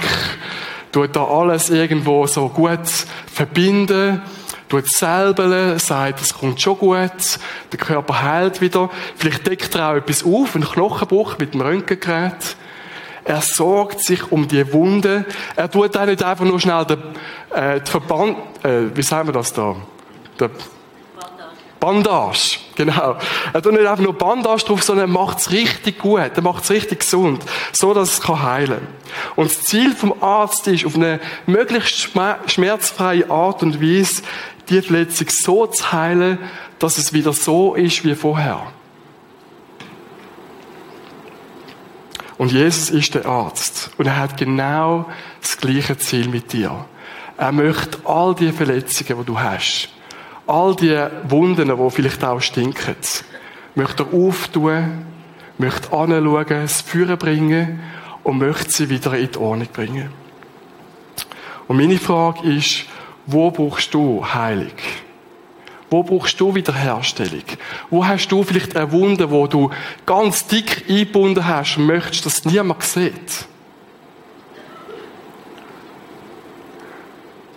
tut 0.93 1.15
da 1.15 1.25
alles 1.25 1.71
irgendwo 1.71 2.27
so 2.27 2.49
gut 2.49 2.89
verbinden, 3.33 4.23
tut 4.69 4.89
selber, 4.89 5.79
sagt, 5.79 6.21
es 6.21 6.35
kommt 6.35 6.61
schon 6.61 6.79
gut, 6.79 7.39
der 7.73 7.79
Körper 7.79 8.23
heilt 8.23 8.61
wieder. 8.61 8.91
Vielleicht 9.17 9.47
deckt 9.47 9.75
er 9.75 9.91
auch 9.91 9.97
etwas 9.97 10.25
auf, 10.25 10.55
einen 10.55 10.65
Knochenbruch 10.65 11.39
mit 11.39 11.55
dem 11.55 11.61
Röntgengerät. 11.61 12.57
Er 13.25 13.41
sorgt 13.41 14.05
sich 14.05 14.31
um 14.31 14.47
die 14.47 14.73
Wunde. 14.73 15.25
Er 15.57 15.71
tut 15.71 15.97
auch 15.97 16.07
nicht 16.07 16.23
einfach 16.23 16.45
nur 16.45 16.61
schnell 16.61 16.85
den, 16.85 17.03
äh, 17.53 17.81
den 17.81 17.87
Verband, 17.87 18.37
äh, 18.63 18.83
wie 18.95 19.03
sagen 19.03 19.29
wir 19.29 19.33
das 19.33 19.53
da? 19.53 19.75
Der 20.39 20.51
Bandage, 21.81 22.59
genau. 22.77 23.17
Er 23.53 23.63
tut 23.63 23.73
nicht 23.73 23.87
einfach 23.87 24.05
nur 24.05 24.17
Bandage 24.17 24.65
drauf, 24.65 24.83
sondern 24.83 25.09
er 25.09 25.13
macht 25.13 25.39
es 25.39 25.51
richtig 25.51 25.99
gut, 25.99 26.21
er 26.35 26.43
macht 26.43 26.65
es 26.65 26.71
richtig 26.71 27.01
gesund, 27.01 27.45
so 27.73 27.95
dass 27.95 28.15
es 28.15 28.21
kann 28.21 28.43
heilen. 28.43 28.87
Und 29.35 29.51
das 29.51 29.63
Ziel 29.63 29.95
vom 29.95 30.23
Arzt 30.23 30.67
ist, 30.69 30.85
auf 30.87 30.95
eine 30.95 31.21
möglichst 31.47 32.11
schmerzfreie 32.47 33.31
Art 33.31 33.63
und 33.63 33.81
Weise 33.81 34.23
die 34.69 34.83
Verletzung 34.83 35.29
so 35.31 35.67
zu 35.67 35.93
heilen, 35.93 36.39
dass 36.79 36.99
es 36.99 37.13
wieder 37.13 37.33
so 37.33 37.75
ist 37.75 38.05
wie 38.05 38.15
vorher. 38.15 38.63
Und 42.39 42.53
Jesus 42.53 42.91
ist 42.91 43.15
der 43.15 43.27
Arzt 43.27 43.91
und 43.97 44.07
er 44.07 44.19
hat 44.19 44.37
genau 44.37 45.07
das 45.41 45.57
gleiche 45.57 45.97
Ziel 45.97 46.29
mit 46.29 46.53
dir. 46.53 46.85
Er 47.39 47.53
möchte 47.53 47.99
all 48.05 48.35
die 48.35 48.53
Verletzungen, 48.53 49.21
die 49.21 49.27
du 49.27 49.39
hast, 49.39 49.89
all 50.47 50.77
die 50.77 50.97
Wunden, 51.29 51.69
die 51.69 51.91
vielleicht 51.91 52.25
auch 52.25 52.41
stinken, 52.41 52.97
möchte 53.75 54.05
er 54.05 54.19
auftun, 54.19 55.05
möchte 55.59 55.93
anschauen, 55.93 56.63
es 56.65 56.81
Führen 56.81 57.19
bringen 57.19 57.81
und 58.23 58.39
möchte 58.39 58.71
sie 58.71 58.89
wieder 58.89 59.15
in 59.15 59.31
die 59.31 59.39
Ordnung 59.39 59.69
bringen. 59.73 60.11
Und 61.69 61.77
meine 61.77 61.99
Frage 61.99 62.49
ist, 62.49 62.85
wo 63.27 63.51
brauchst 63.51 63.93
du 63.93 64.25
Heilung? 64.25 64.71
Wo 65.91 66.03
brauchst 66.03 66.39
du 66.41 66.55
Wiederherstellung? 66.55 67.45
Wo 67.91 68.05
hast 68.05 68.29
du 68.29 68.43
vielleicht 68.43 68.77
eine 68.77 68.91
Wunde, 68.91 69.31
wo 69.31 69.47
du 69.47 69.71
ganz 70.05 70.47
dick 70.47 70.85
eingebunden 70.89 71.47
hast 71.47 71.77
und 71.77 71.87
möchtest, 71.87 72.27
dass 72.27 72.45
niemand 72.45 72.83
sieht? 72.83 73.47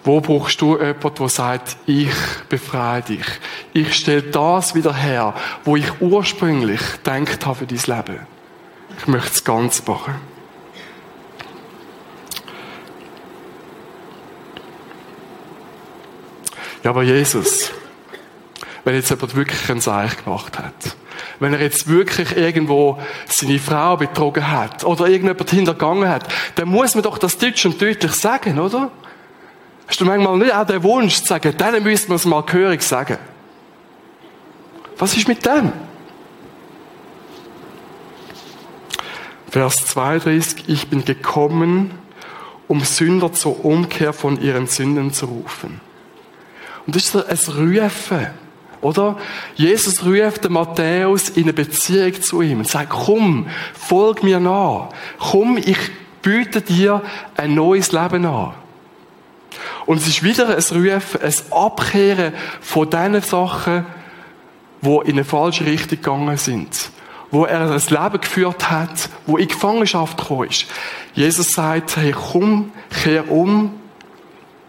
Wo 0.04 0.22
brauchst 0.22 0.62
du 0.62 0.78
jemanden, 0.78 1.14
der 1.16 1.30
sagt, 1.30 1.78
ich 1.86 2.14
befreie 2.48 3.02
dich. 3.02 3.26
Ich 3.74 3.94
stelle 3.94 4.24
das 4.24 4.74
wieder 4.74 4.94
her, 4.94 5.34
wo 5.66 5.76
ich 5.76 6.02
ursprünglich 6.02 6.82
gedacht 7.04 7.46
habe 7.46 7.56
für 7.56 7.68
dein 7.68 7.98
Leben. 7.98 8.20
Ich 8.98 9.08
möchte 9.08 9.32
es 9.32 9.44
ganz 9.44 9.86
machen. 9.86 10.16
Ja, 16.84 16.92
aber 16.92 17.04
Jesus, 17.04 17.72
wenn 18.86 18.96
jetzt 18.96 19.10
jemand 19.10 19.36
wirklich 19.36 19.70
ein 19.70 19.82
Seich 19.82 20.24
gemacht 20.24 20.58
hat, 20.58 20.96
wenn 21.40 21.54
er 21.54 21.62
jetzt 21.62 21.88
wirklich 21.88 22.36
irgendwo 22.38 23.00
seine 23.28 23.60
Frau 23.60 23.98
betrogen 23.98 24.50
hat 24.50 24.84
oder 24.86 25.08
irgendjemand 25.08 25.50
hintergangen 25.50 26.08
hat, 26.08 26.32
dann 26.56 26.70
muss 26.70 26.96
man 26.96 27.04
doch 27.04 27.18
das 27.18 27.38
deutsch 27.38 27.66
und 27.66 27.82
deutlich 27.82 28.14
sagen, 28.14 28.60
oder? 28.60 28.92
Hast 29.90 30.00
du 30.00 30.06
manchmal 30.06 30.38
nicht 30.38 30.54
auch 30.54 30.68
den 30.68 30.84
Wunsch 30.84 31.16
zu 31.16 31.26
sagen, 31.26 31.58
denen 31.58 31.84
müssen 31.84 32.10
wir 32.10 32.16
es 32.16 32.26
mal 32.26 32.44
gehörig 32.44 32.84
sagen? 32.84 33.18
Was 35.00 35.18
ist 35.18 35.28
mit 35.28 35.44
dem? 35.44 35.72
Vers 39.50 39.88
32, 39.88 40.66
ich 40.70 40.90
bin 40.90 41.06
gekommen, 41.06 41.90
um 42.68 42.82
Sünder 42.82 43.34
zur 43.34 43.66
Umkehr 43.66 44.14
von 44.14 44.40
ihren 44.40 44.68
Sünden 44.68 45.12
zu 45.12 45.26
rufen. 45.26 45.82
Und 46.86 46.96
das 46.96 47.16
ist 47.16 47.50
ein 47.50 47.74
Rufen, 47.74 48.28
oder? 48.82 49.18
Jesus 49.56 50.06
ruft 50.06 50.44
den 50.44 50.54
Matthäus 50.54 51.30
in 51.30 51.44
eine 51.44 51.54
Beziehung 51.54 52.22
zu 52.22 52.44
ihm 52.44 52.60
und 52.60 52.68
sagt, 52.68 52.92
komm, 52.92 53.48
folg 53.74 54.22
mir 54.22 54.40
nach. 54.40 54.90
Komm, 55.18 55.58
ich 55.58 55.80
biete 56.22 56.62
dir 56.62 57.02
ein 57.36 57.56
neues 57.56 57.92
Leben 57.92 58.26
an. 58.28 58.54
Und 59.86 59.98
es 59.98 60.08
ist 60.08 60.24
wieder 60.24 60.48
ein 60.48 60.56
Rufen, 60.56 61.22
ein 61.22 61.34
Abkehren 61.52 62.34
von 62.62 62.90
diesen 62.90 63.22
Sachen, 63.22 63.86
die 64.82 65.00
in 65.06 65.12
eine 65.14 65.24
falsche 65.26 65.66
Richtung 65.66 66.02
gegangen 66.02 66.38
sind. 66.38 66.92
Wo 67.32 67.46
er 67.46 67.62
ein 67.62 67.72
Leben 67.72 68.22
geführt 68.22 68.72
hat, 68.72 69.10
wo 69.26 69.38
in 69.38 69.48
Gefangenschaft 69.48 70.18
gekommen 70.18 70.50
ist. 70.50 70.66
Jesus 71.14 71.52
sagt, 71.52 71.98
hey, 71.98 72.12
komm, 72.12 72.72
kehr 73.04 73.32
um 73.32 73.74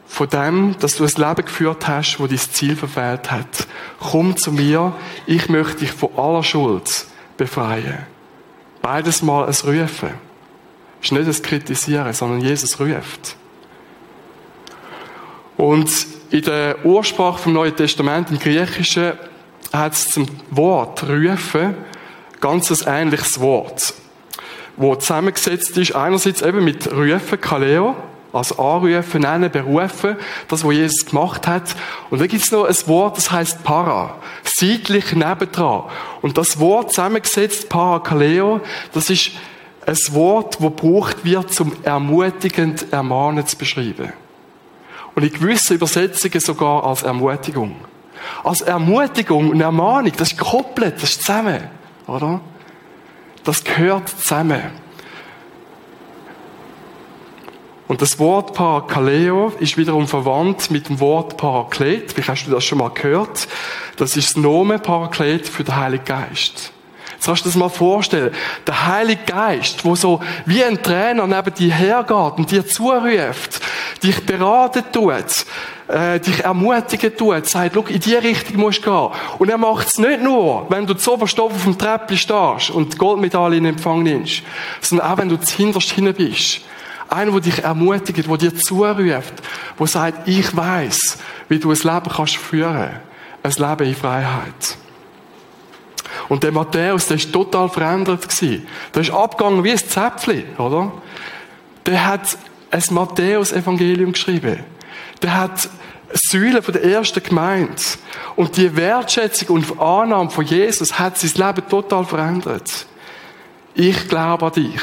von 0.07 0.29
dem, 0.29 0.77
dass 0.81 0.97
du 0.97 1.05
ein 1.05 1.13
Leben 1.17 1.47
geführt 1.47 1.87
hast, 1.87 2.19
wo 2.19 2.27
dein 2.27 2.39
Ziel 2.39 2.75
verfehlt 2.75 3.31
hat. 3.31 3.69
Komm 4.01 4.37
zu 4.37 4.51
mir, 4.53 4.93
ich 5.27 5.49
möchte 5.49 5.77
dich 5.79 5.93
von 5.93 6.11
aller 6.17 6.43
Schuld 6.43 7.07
befreien. 7.37 8.07
Beides 8.83 9.23
mal 9.23 9.45
ein 9.45 9.55
Rufen. 9.65 10.11
Es 11.01 11.07
ist 11.07 11.13
nicht 11.13 11.27
ein 11.27 11.43
Kritisieren, 11.43 12.13
sondern 12.13 12.41
Jesus 12.41 12.79
ruft. 12.81 13.37
Und 15.61 16.07
in 16.31 16.41
der 16.41 16.87
Ursprache 16.87 17.43
vom 17.43 17.53
Neuen 17.53 17.77
Testament, 17.77 18.31
im 18.31 18.39
Griechischen, 18.39 19.13
hat 19.71 19.93
es 19.93 20.09
zum 20.09 20.27
Wort 20.51 21.03
rufen 21.07 21.75
ganz 22.41 22.71
ein 22.71 23.03
ähnliches 23.03 23.41
Wort, 23.41 23.93
wo 24.79 24.97
zusammengesetzt 24.97 25.77
ist, 25.77 25.95
einerseits 25.95 26.41
eben 26.41 26.65
mit 26.65 26.91
Rufen, 26.91 27.39
Kaleo, 27.39 27.95
also 28.33 28.57
anrufen, 28.57 29.21
nennen, 29.21 29.51
berufen, 29.51 30.17
das, 30.49 30.65
was 30.65 30.73
Jesus 30.73 31.05
gemacht 31.05 31.47
hat. 31.47 31.77
Und 32.09 32.23
dann 32.23 32.29
gibt 32.29 32.43
es 32.43 32.51
noch 32.51 32.65
ein 32.65 32.77
Wort, 32.87 33.19
das 33.19 33.31
heißt 33.31 33.63
Para, 33.63 34.17
seitlich 34.45 35.13
nebendran. 35.13 35.83
Und 36.23 36.39
das 36.39 36.59
Wort 36.59 36.95
zusammengesetzt, 36.95 37.69
Parakaleo, 37.69 38.63
das 38.95 39.11
ist 39.11 39.33
ein 39.87 39.99
Wort, 40.15 40.55
das 40.55 40.63
gebraucht 40.63 41.23
wird, 41.23 41.53
zum 41.53 41.75
ermutigend 41.83 42.91
Ermahnen 42.95 43.47
zu 43.47 43.59
beschreiben. 43.59 44.15
Und 45.21 45.27
in 45.27 45.39
gewissen 45.39 45.75
Übersetzungen 45.75 46.41
sogar 46.41 46.83
als 46.83 47.03
Ermutigung. 47.03 47.77
Als 48.43 48.63
Ermutigung 48.63 49.51
und 49.51 49.61
Ermahnung, 49.61 50.13
das 50.17 50.33
ist 50.33 50.39
gekoppelt, 50.39 50.95
das 50.95 51.11
ist 51.11 51.21
zusammen, 51.21 51.61
oder? 52.07 52.41
Das 53.45 53.63
gehört 53.63 54.09
zusammen. 54.09 54.63
Und 57.87 58.01
das 58.01 58.19
Wort 58.19 58.55
Parakaleo 58.55 59.53
ist 59.61 59.77
wiederum 59.77 60.09
verwandt 60.09 60.71
mit 60.71 60.89
dem 60.89 61.01
Wort 61.01 61.37
Paraklet. 61.37 62.17
Wie 62.17 62.23
hast 62.23 62.47
du 62.47 62.51
das 62.51 62.65
schon 62.65 62.79
mal 62.79 62.89
gehört? 62.89 63.47
Das 63.97 64.17
ist 64.17 64.37
das 64.37 64.43
Nomen 64.43 64.81
Paraklet 64.81 65.47
für 65.47 65.65
den 65.65 65.77
Heiligen 65.77 66.07
Geist. 66.07 66.73
Jetzt 67.21 67.27
kannst 67.27 67.45
du 67.45 67.49
dir 67.51 67.53
das 67.53 67.59
mal 67.59 67.69
vorstellen. 67.69 68.35
Der 68.67 68.87
Heilige 68.87 69.25
Geist, 69.27 69.85
wo 69.85 69.95
so 69.95 70.23
wie 70.47 70.65
ein 70.65 70.83
Trainer 70.83 71.27
neben 71.27 71.53
dir 71.53 71.71
hergeht 71.71 72.39
und 72.39 72.51
dir 72.51 72.67
zuruft, 72.67 73.61
dich 74.03 74.25
beraten 74.25 74.85
tut, 74.91 75.45
äh, 75.89 76.19
dich 76.19 76.43
ermutigen 76.43 77.15
tut, 77.15 77.47
sagt, 77.47 77.75
schau, 77.75 77.83
in 77.83 78.01
die 78.01 78.15
Richtung 78.15 78.57
musst 78.57 78.87
du 78.87 78.91
gehen. 78.91 79.11
Und 79.39 79.51
er 79.51 79.59
macht 79.59 79.89
es 79.89 79.99
nicht 79.99 80.23
nur, 80.23 80.65
wenn 80.71 80.87
du 80.87 80.95
zu 80.95 81.13
auf 81.13 81.63
dem 81.63 81.77
Treppchen 81.77 82.17
stehst 82.17 82.71
und 82.71 82.95
die 82.95 82.97
Goldmedaille 82.97 83.59
in 83.59 83.67
Empfang 83.67 84.03
nimmst, 84.03 84.43
sondern 84.81 85.13
auch 85.13 85.19
wenn 85.19 85.29
du 85.29 85.37
hinterst 85.37 85.91
hinten 85.91 86.15
bist. 86.15 86.63
Einer, 87.11 87.33
der 87.33 87.41
dich 87.43 87.63
ermutigt, 87.63 88.31
der 88.31 88.37
dir 88.39 88.57
zuruft, 88.57 89.35
der 89.79 89.87
sagt, 89.87 90.27
ich 90.27 90.57
weiß, 90.57 91.19
wie 91.51 91.59
du 91.59 91.71
ein 91.71 91.77
Leben 91.77 92.11
kannst 92.17 92.39
führen. 92.39 92.93
Ein 93.43 93.53
Leben 93.53 93.89
in 93.89 93.95
Freiheit. 93.95 94.80
Und 96.31 96.45
der 96.45 96.53
Matthäus, 96.53 97.09
der 97.09 97.17
ist 97.17 97.33
total 97.33 97.69
verändert 97.69 98.23
gewesen. 98.23 98.65
Der 98.95 99.03
ist 99.03 99.11
abgegangen 99.11 99.65
wie 99.65 99.73
ein 99.73 99.79
Zäpfchen, 99.79 100.45
oder? 100.59 100.93
Der 101.85 102.07
hat 102.07 102.39
ein 102.71 102.83
Matthäus-Evangelium 102.91 104.13
geschrieben. 104.13 104.61
Der 105.23 105.37
hat 105.37 105.69
Säule 106.13 106.63
von 106.63 106.73
der 106.73 106.85
ersten 106.85 107.21
Gemeinde. 107.21 107.83
Und 108.37 108.57
die 108.57 108.77
Wertschätzung 108.77 109.57
und 109.57 109.81
Annahme 109.81 110.31
von 110.31 110.45
Jesus 110.45 111.01
hat 111.01 111.19
sein 111.19 111.33
Leben 111.35 111.69
total 111.69 112.05
verändert. 112.05 112.87
Ich 113.75 114.09
glaube 114.09 114.47
an 114.47 114.53
dich. 114.53 114.81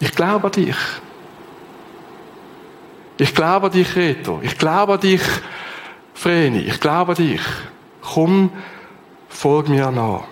Ich 0.00 0.12
glaube 0.12 0.48
an 0.48 0.52
dich. 0.52 0.76
Ich 3.16 3.32
glaube 3.32 3.66
an 3.66 3.72
dich, 3.72 3.94
Reto. 3.94 4.40
Ich 4.42 4.58
glaube 4.58 4.94
an 4.94 5.00
dich, 5.00 5.22
Vreni. 6.14 6.62
Ich 6.62 6.80
glaube 6.80 7.12
an 7.12 7.16
dich. 7.16 7.42
Komm, 8.02 8.50
folg 9.30 9.68
mir 9.68 9.90
nach. 9.90 10.24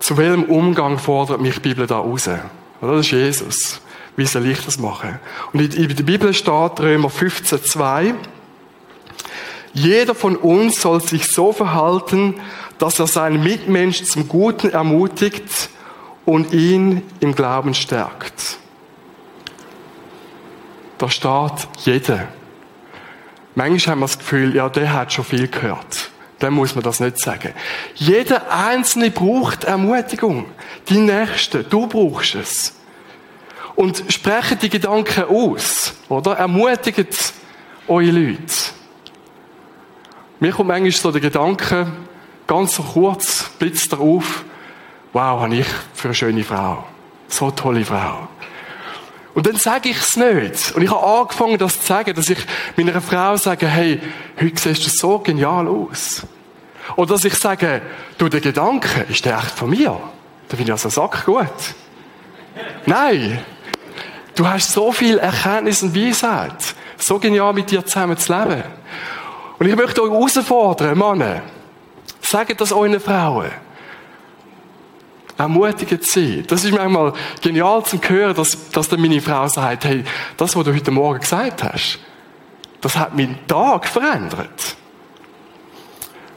Zu 0.00 0.16
welchem 0.16 0.44
Umgang 0.44 0.98
fordert 0.98 1.40
mich 1.40 1.54
die 1.54 1.60
Bibel 1.60 1.86
da 1.86 1.98
raus? 1.98 2.28
Das 2.80 3.00
ist 3.00 3.12
Jesus. 3.12 3.80
Wie 4.16 4.26
soll 4.26 4.46
ich 4.46 4.64
das 4.64 4.78
machen? 4.78 5.20
Und 5.52 5.74
in 5.74 5.88
der 5.88 6.02
Bibel 6.02 6.34
steht 6.34 6.80
Römer 6.80 7.08
15, 7.08 7.64
2, 7.64 8.14
jeder 9.74 10.14
von 10.14 10.36
uns 10.36 10.82
soll 10.82 11.00
sich 11.00 11.30
so 11.30 11.52
verhalten, 11.52 12.34
dass 12.78 12.98
er 12.98 13.06
seinen 13.06 13.42
Mitmensch 13.42 14.02
zum 14.04 14.28
Guten 14.28 14.70
ermutigt 14.70 15.70
und 16.26 16.52
ihn 16.52 17.02
im 17.20 17.34
Glauben 17.34 17.72
stärkt. 17.72 18.58
Da 20.98 21.08
steht 21.08 21.68
jeder. 21.84 22.28
Manchmal 23.54 23.92
haben 23.92 24.00
wir 24.00 24.06
das 24.06 24.18
Gefühl, 24.18 24.54
ja, 24.54 24.68
der 24.68 24.92
hat 24.92 25.12
schon 25.12 25.24
viel 25.24 25.48
gehört. 25.48 26.10
Dann 26.38 26.54
muss 26.54 26.74
man 26.74 26.82
das 26.82 27.00
nicht 27.00 27.20
sagen. 27.20 27.52
Jeder 27.94 28.50
Einzelne 28.50 29.10
braucht 29.10 29.64
Ermutigung. 29.64 30.46
Die 30.88 30.98
Nächste, 30.98 31.62
du 31.62 31.86
brauchst 31.86 32.34
es. 32.34 32.74
Und 33.76 34.04
sprechen 34.08 34.58
die 34.60 34.68
Gedanken 34.68 35.24
aus, 35.24 35.94
oder? 36.08 36.32
Ermutigt 36.36 37.32
eure 37.88 38.10
Leute. 38.10 38.54
Mir 40.40 40.52
kommt 40.52 40.68
manchmal 40.68 40.90
so 40.90 41.12
der 41.12 41.20
Gedanke, 41.20 41.86
ganz 42.46 42.74
so 42.74 42.82
kurz, 42.82 43.50
blitzt 43.58 43.92
er 43.92 44.00
auf, 44.00 44.44
wow, 45.12 45.40
habe 45.40 45.54
ich 45.56 45.66
für 45.94 46.08
eine 46.08 46.14
schöne 46.14 46.44
Frau. 46.44 46.84
So 47.28 47.46
eine 47.46 47.54
tolle 47.54 47.84
Frau. 47.84 48.28
Und 49.34 49.46
dann 49.46 49.56
sage 49.56 49.88
ich 49.88 49.98
es 49.98 50.16
nicht. 50.16 50.72
Und 50.74 50.82
ich 50.82 50.90
habe 50.90 51.04
angefangen, 51.04 51.56
das 51.58 51.80
zu 51.80 51.86
sagen, 51.86 52.14
dass 52.14 52.28
ich 52.28 52.38
meiner 52.76 53.00
Frau 53.00 53.36
sage, 53.36 53.66
hey, 53.66 54.00
heute 54.40 54.60
siehst 54.60 54.84
du 54.86 54.90
so 54.90 55.18
genial 55.18 55.66
aus. 55.68 56.22
Oder 56.96 57.14
dass 57.14 57.24
ich 57.24 57.34
sage, 57.34 57.80
du, 58.18 58.28
der 58.28 58.40
Gedanke, 58.40 59.06
ist 59.08 59.24
der 59.24 59.38
echt 59.38 59.52
von 59.52 59.70
mir? 59.70 59.98
Da 60.48 60.56
finde 60.56 60.64
ich 60.64 60.72
also 60.72 60.88
Sack 60.88 61.24
gut. 61.24 61.46
Nein. 62.84 63.38
Du 64.34 64.46
hast 64.46 64.72
so 64.72 64.92
viel 64.92 65.18
Erkenntnis 65.18 65.82
und 65.82 65.94
Weisheit. 65.94 66.74
So 66.98 67.18
genial 67.18 67.52
mit 67.52 67.70
dir 67.70 67.84
zusammen 67.84 68.16
zu 68.16 68.32
leben. 68.32 68.62
Und 69.58 69.68
ich 69.68 69.76
möchte 69.76 70.02
euch 70.02 70.10
herausfordern, 70.10 70.98
Männer, 70.98 71.42
sagt 72.20 72.60
das 72.60 72.72
euren 72.72 73.00
Frauen. 73.00 73.50
Ermutigend 75.42 76.04
sie. 76.04 76.44
Das 76.44 76.62
ist 76.62 76.70
manchmal 76.72 77.12
genial 77.40 77.84
zu 77.84 77.98
hören, 78.00 78.32
dass, 78.36 78.70
dass 78.70 78.88
dann 78.88 79.00
meine 79.00 79.20
Frau 79.20 79.48
sagt, 79.48 79.84
hey, 79.84 80.04
das, 80.36 80.54
was 80.54 80.64
du 80.64 80.72
heute 80.72 80.90
Morgen 80.92 81.18
gesagt 81.18 81.64
hast, 81.64 81.98
das 82.80 82.96
hat 82.96 83.16
meinen 83.16 83.44
Tag 83.48 83.88
verändert. 83.88 84.76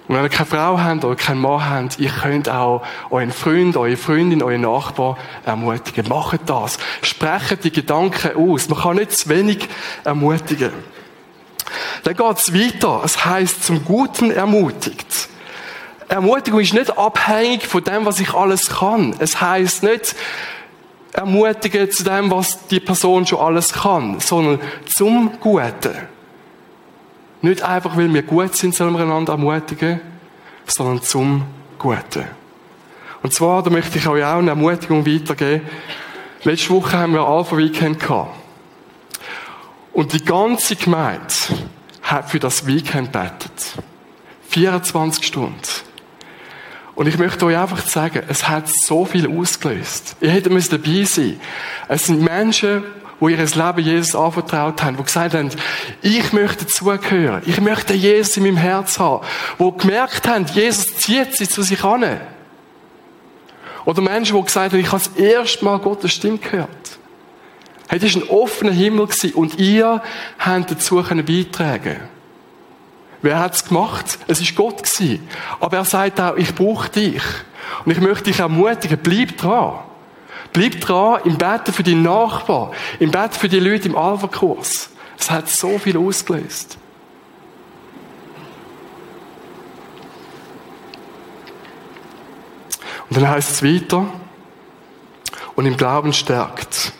Und 0.07 0.15
wenn 0.15 0.23
ihr 0.23 0.29
keine 0.29 0.47
Frau 0.47 0.79
habt 0.79 1.05
oder 1.05 1.15
keinen 1.15 1.39
Mann 1.39 1.69
habt, 1.69 1.99
ihr 1.99 2.09
könnt 2.09 2.49
auch 2.49 2.81
euren 3.11 3.31
Freund, 3.31 3.77
eure 3.77 3.95
Freundin, 3.95 4.41
euren 4.41 4.61
Nachbar 4.61 5.19
ermutigen. 5.45 6.09
Macht 6.09 6.41
das. 6.47 6.79
Sprecht 7.03 7.63
die 7.63 7.71
Gedanken 7.71 8.35
aus. 8.35 8.69
Man 8.69 8.79
kann 8.79 8.95
nicht 8.95 9.11
zu 9.11 9.29
wenig 9.29 9.69
ermutigen. 10.03 10.73
Dann 12.03 12.15
geht's 12.15 12.51
weiter. 12.51 13.01
Es 13.05 13.23
heißt 13.23 13.63
zum 13.63 13.85
Guten 13.85 14.31
ermutigt. 14.31 15.29
Ermutigung 16.07 16.59
ist 16.59 16.73
nicht 16.73 16.97
abhängig 16.97 17.65
von 17.65 17.83
dem, 17.83 18.05
was 18.05 18.19
ich 18.19 18.33
alles 18.33 18.69
kann. 18.69 19.15
Es 19.19 19.41
heißt 19.41 19.83
nicht 19.83 20.15
ermutigen 21.13 21.89
zu 21.91 22.03
dem, 22.03 22.29
was 22.29 22.67
die 22.67 22.79
Person 22.79 23.25
schon 23.25 23.39
alles 23.39 23.73
kann, 23.73 24.19
sondern 24.19 24.59
zum 24.85 25.39
Guten. 25.39 25.95
Nicht 27.41 27.61
einfach, 27.61 27.95
weil 27.95 28.13
wir 28.13 28.23
gut 28.23 28.55
sind, 28.55 28.75
sollen 28.75 28.93
wir 28.93 29.03
einander 29.03 29.33
ermutigen, 29.33 30.01
sondern 30.65 31.01
zum 31.01 31.45
Guten. 31.79 32.25
Und 33.23 33.33
zwar, 33.33 33.63
da 33.63 33.69
möchte 33.69 33.97
ich 33.97 34.07
euch 34.07 34.23
auch 34.23 34.37
eine 34.37 34.51
Ermutigung 34.51 35.05
weitergeben. 35.05 35.67
Letzte 36.43 36.69
Woche 36.71 36.97
haben 36.97 37.13
wir 37.13 37.21
Alpha 37.21 37.57
Weekend 37.57 37.99
gehabt. 37.99 38.35
Und 39.93 40.13
die 40.13 40.23
ganze 40.23 40.75
Gemeinde 40.75 41.33
hat 42.03 42.29
für 42.29 42.39
das 42.39 42.67
Weekend 42.67 43.11
betet. 43.11 43.77
24 44.49 45.25
Stunden. 45.25 45.59
Und 46.95 47.07
ich 47.07 47.17
möchte 47.17 47.45
euch 47.45 47.57
einfach 47.57 47.85
sagen, 47.85 48.23
es 48.29 48.47
hat 48.47 48.69
so 48.69 49.05
viel 49.05 49.27
ausgelöst. 49.27 50.15
Ihr 50.21 50.29
hättet 50.29 50.53
müsst 50.53 50.71
dabei 50.71 51.03
sein. 51.03 51.39
Es 51.89 52.05
sind 52.05 52.21
Menschen, 52.21 52.83
die 53.19 53.31
ihr 53.31 53.37
Leben 53.37 53.79
Jesus 53.79 54.15
anvertraut 54.15 54.81
haben, 54.81 54.95
die 54.95 55.03
gesagt 55.03 55.33
haben, 55.33 55.49
ich 56.01 56.31
möchte 56.31 56.67
zugehören. 56.67 57.41
Ich 57.45 57.59
möchte 57.59 57.93
Jesus 57.93 58.37
in 58.37 58.43
meinem 58.43 58.57
Herz 58.57 58.97
haben. 58.97 59.25
Die 59.59 59.77
gemerkt 59.77 60.27
haben, 60.27 60.45
Jesus 60.53 60.97
zieht 60.97 61.35
sie 61.35 61.47
zu 61.47 61.63
sich 61.63 61.83
an. 61.83 62.21
Oder 63.83 64.01
Menschen, 64.01 64.37
die 64.37 64.43
gesagt 64.43 64.71
haben, 64.73 64.79
ich 64.79 64.91
habe 64.91 65.03
das 65.03 65.15
erste 65.17 65.65
Mal 65.65 65.79
Gottes 65.79 66.13
Stimme 66.13 66.37
gehört. 66.37 66.69
Das 67.89 68.01
war 68.01 68.21
ein 68.21 68.29
offener 68.29 68.71
Himmel 68.71 69.07
und 69.35 69.59
ihr 69.59 70.01
habt 70.39 70.71
dazu 70.71 70.95
beitragen 71.03 71.97
Wer 73.25 73.39
hat 73.39 73.55
es 73.55 73.65
gemacht? 73.65 74.19
Es 74.27 74.39
ist 74.39 74.55
Gott 74.55 74.83
gewesen. 74.83 75.27
Aber 75.59 75.77
er 75.77 75.85
sagt 75.85 76.21
auch, 76.21 76.35
ich 76.35 76.53
brauche 76.53 76.89
dich. 76.89 77.23
Und 77.83 77.91
ich 77.91 77.99
möchte 77.99 78.25
dich 78.25 78.37
ermutigen, 78.37 78.99
bleib 79.01 79.35
dran. 79.35 79.79
Bleib 80.53 80.79
dran 80.79 81.21
im 81.23 81.35
Betten 81.35 81.73
für 81.73 81.81
deinen 81.81 82.03
Nachbarn, 82.03 82.69
im 82.99 83.09
Bett 83.09 83.33
für 83.33 83.49
die 83.49 83.59
Leute 83.59 83.87
im 83.87 83.97
Alpha-Kurs. 83.97 84.91
Es 85.17 85.31
hat 85.31 85.49
so 85.49 85.79
viel 85.79 85.97
ausgelöst. 85.97 86.77
Und 93.09 93.17
dann 93.17 93.27
heißt 93.27 93.49
es 93.49 93.63
weiter, 93.63 94.05
und 95.55 95.65
im 95.65 95.77
Glauben 95.77 96.13
stärkt. 96.13 96.93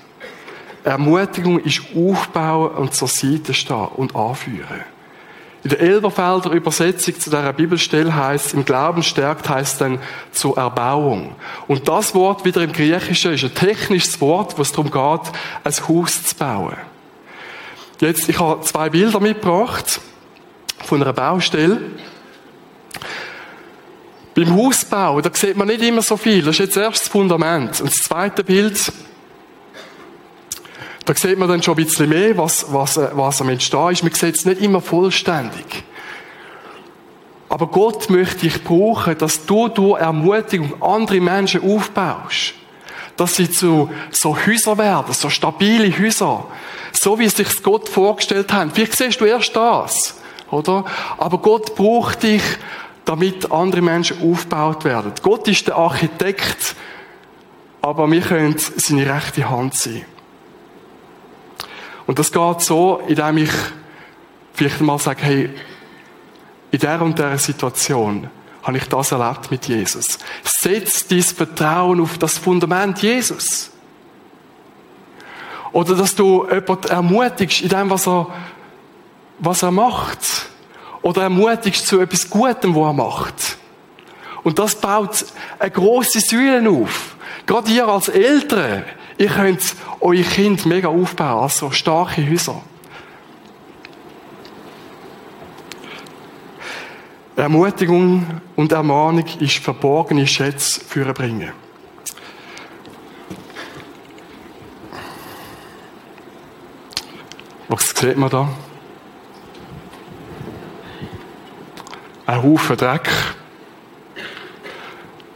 Ermutigung 0.84 1.60
ist 1.60 1.84
aufbauen 1.96 2.72
und 2.78 2.96
zur 2.96 3.10
Seite 3.10 3.54
stehen 3.54 3.90
und 3.96 4.16
anführen. 4.16 4.94
In 5.65 5.69
der 5.69 5.80
Elberfelder 5.80 6.51
Übersetzung 6.51 7.19
zu 7.19 7.32
dieser 7.32 7.51
Bibelstelle 7.51 8.15
heißt 8.15 8.54
im 8.54 8.65
Glauben 8.65 9.01
stärkt 9.01 9.49
heißt 9.49 9.82
dann 9.82 9.97
zur 10.32 10.56
Erbauung. 10.60 11.36
Und 11.67 11.88
das 11.88 12.13
Wort 12.13 12.45
wieder 12.45 12.62
im 12.62 12.71
Griechischen 12.71 13.34
ist 13.34 13.43
ein 13.45 13.56
technisches 13.56 14.21
Wort, 14.21 14.60
wo 14.60 14.62
es 14.62 14.71
darum 14.71 14.91
geht, 14.91 15.32
ein 15.63 15.88
Haus 15.88 16.23
zu 16.23 16.36
bauen. 16.36 16.75
Jetzt, 17.99 18.30
ich 18.30 18.39
habe 18.39 18.62
zwei 18.62 18.91
Bilder 18.91 19.19
mitgebracht 19.19 20.01
von 20.84 21.01
einer 21.01 21.13
Baustelle. 21.13 21.82
Beim 24.36 24.56
Hausbau, 24.56 25.19
da 25.19 25.32
sieht 25.34 25.58
man 25.58 25.67
nicht 25.67 25.82
immer 25.82 26.04
so 26.04 26.15
viel. 26.15 26.43
Das 26.43 26.60
ist 26.60 26.60
jetzt 26.60 26.78
erst 26.78 27.06
das 27.06 27.08
Fundament. 27.08 27.82
Und 27.82 27.89
das 27.89 28.04
zweite 28.04 28.43
Bild, 28.43 28.93
da 31.06 31.13
sieht 31.13 31.38
man 31.38 31.48
dann 31.48 31.62
schon 31.62 31.78
ein 31.78 31.86
bisschen 31.86 32.10
mehr, 32.10 32.36
was, 32.38 32.65
was, 32.74 32.98
was 32.98 33.41
am 33.41 33.50
Entstehen 33.50 33.91
ist. 33.91 34.04
Man 34.04 34.13
sieht 34.13 34.36
es 34.36 34.46
nicht 34.46 34.62
immer 34.62 34.82
vollständig. 34.82 35.84
Aber 37.48 37.68
Gott 37.68 38.10
möchte 38.10 38.41
dich 38.41 38.63
brauchen, 38.63 39.18
dass 39.18 39.46
du 39.46 39.68
durch 39.68 40.02
Ermutigung 40.02 40.82
andere 40.82 41.22
Menschen 41.22 41.62
aufbaust. 41.62 42.56
Dass 43.18 43.36
sie 43.36 43.50
zu 43.50 43.89
so 44.12 44.36
Häuser 44.36 44.78
werden, 44.78 45.13
so 45.13 45.30
stabile 45.30 45.98
Häuser. 45.98 46.48
So 46.91 47.18
wie 47.20 47.26
es 47.26 47.38
sich 47.38 47.62
Gott 47.62 47.88
vorgestellt 47.88 48.52
hat. 48.52 48.72
Vielleicht 48.74 48.98
siehst 48.98 49.22
du 49.22 49.26
erst 49.26 49.56
das, 49.56 50.15
oder? 50.50 50.86
Aber 51.18 51.38
Gott 51.38 51.76
braucht 51.76 52.24
dich, 52.24 52.41
damit 53.06 53.52
andere 53.52 53.82
Menschen 53.82 54.18
aufgebaut 54.30 54.84
werden. 54.84 55.13
Gott 55.22 55.48
ist 55.48 55.68
der 55.68 55.76
Architekt, 55.76 56.76
aber 57.82 58.10
wir 58.10 58.22
können 58.22 58.56
seine 58.58 59.13
rechte 59.13 59.48
Hand 59.48 59.76
sein. 59.76 60.04
Und 62.08 62.20
das 62.20 62.32
geht 62.32 62.62
so, 62.62 63.02
indem 63.08 63.38
ich 63.38 63.52
vielleicht 64.54 64.82
mal 64.82 65.00
sage, 65.00 65.24
hey, 65.24 65.50
in 66.72 66.80
der 66.80 67.02
und 67.02 67.18
der 67.18 67.38
Situation 67.38 68.30
habe 68.63 68.78
ich 68.78 68.86
das 68.89 69.12
erlebt 69.12 69.52
mit 69.52 69.68
Jesus. 69.68 70.18
Setz 70.44 71.08
dein 71.08 71.22
Vertrauen 71.22 72.02
auf 72.02 72.18
das 72.18 72.38
Fundament 72.38 73.02
Jesus. 73.02 73.72
Oder 75.72 75.96
dass 75.96 76.15
du 76.15 76.48
jemanden 76.50 76.88
ermutigst 76.88 77.62
in 77.62 77.70
dem, 77.70 77.89
was 77.89 78.08
er, 78.08 78.28
was 79.39 79.62
er 79.62 79.72
macht. 79.72 80.50
Oder 81.02 81.24
ermutigst 81.24 81.86
zu 81.86 82.00
etwas 82.00 82.30
Gutem, 82.30 82.76
was 82.76 82.88
er 82.88 82.94
macht. 82.94 83.58
Und 84.44 84.58
das 84.58 84.76
baut 84.76 85.26
eine 85.60 85.72
große 85.72 86.20
Säule 86.20 86.70
auf. 86.70 87.15
Gerade 87.46 87.72
ihr 87.72 87.88
als 87.88 88.10
Eltern, 88.10 88.86
Ihr 89.17 89.30
könnt 89.30 89.75
euer 90.01 90.23
Kind 90.23 90.65
mega 90.65 90.89
aufbauen, 90.89 91.43
also 91.43 91.71
starke 91.71 92.30
Häuser. 92.30 92.62
Ermutigung 97.38 98.41
und 98.56 98.71
Ermahnung 98.71 99.25
ist 99.39 99.58
verborgene 99.58 100.25
Schätze 100.25 100.80
für 100.80 101.13
bringen. 101.13 101.51
Was 107.67 107.89
sieht 107.89 108.17
man 108.17 108.30
da? 108.30 108.47
Ein 112.25 112.43
Haufen 112.43 112.78
Dreck. 112.78 113.10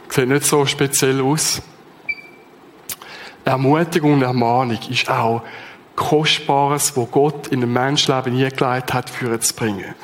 Sieht 0.08 0.28
nicht 0.28 0.44
so 0.44 0.64
speziell 0.64 1.20
aus. 1.20 1.62
Ermutigung 3.44 4.14
und 4.14 4.22
Ermahnung 4.22 4.78
ist 4.88 5.10
auch 5.10 5.42
Kostbares, 5.96 6.96
wo 6.96 7.06
Gott 7.06 7.48
in 7.48 7.62
ein 7.62 7.72
Menschenleben 7.72 8.32
eingelegt 8.32 8.94
hat, 8.94 9.10
für 9.10 9.38
zu 9.40 9.54
bringen. 9.54 9.94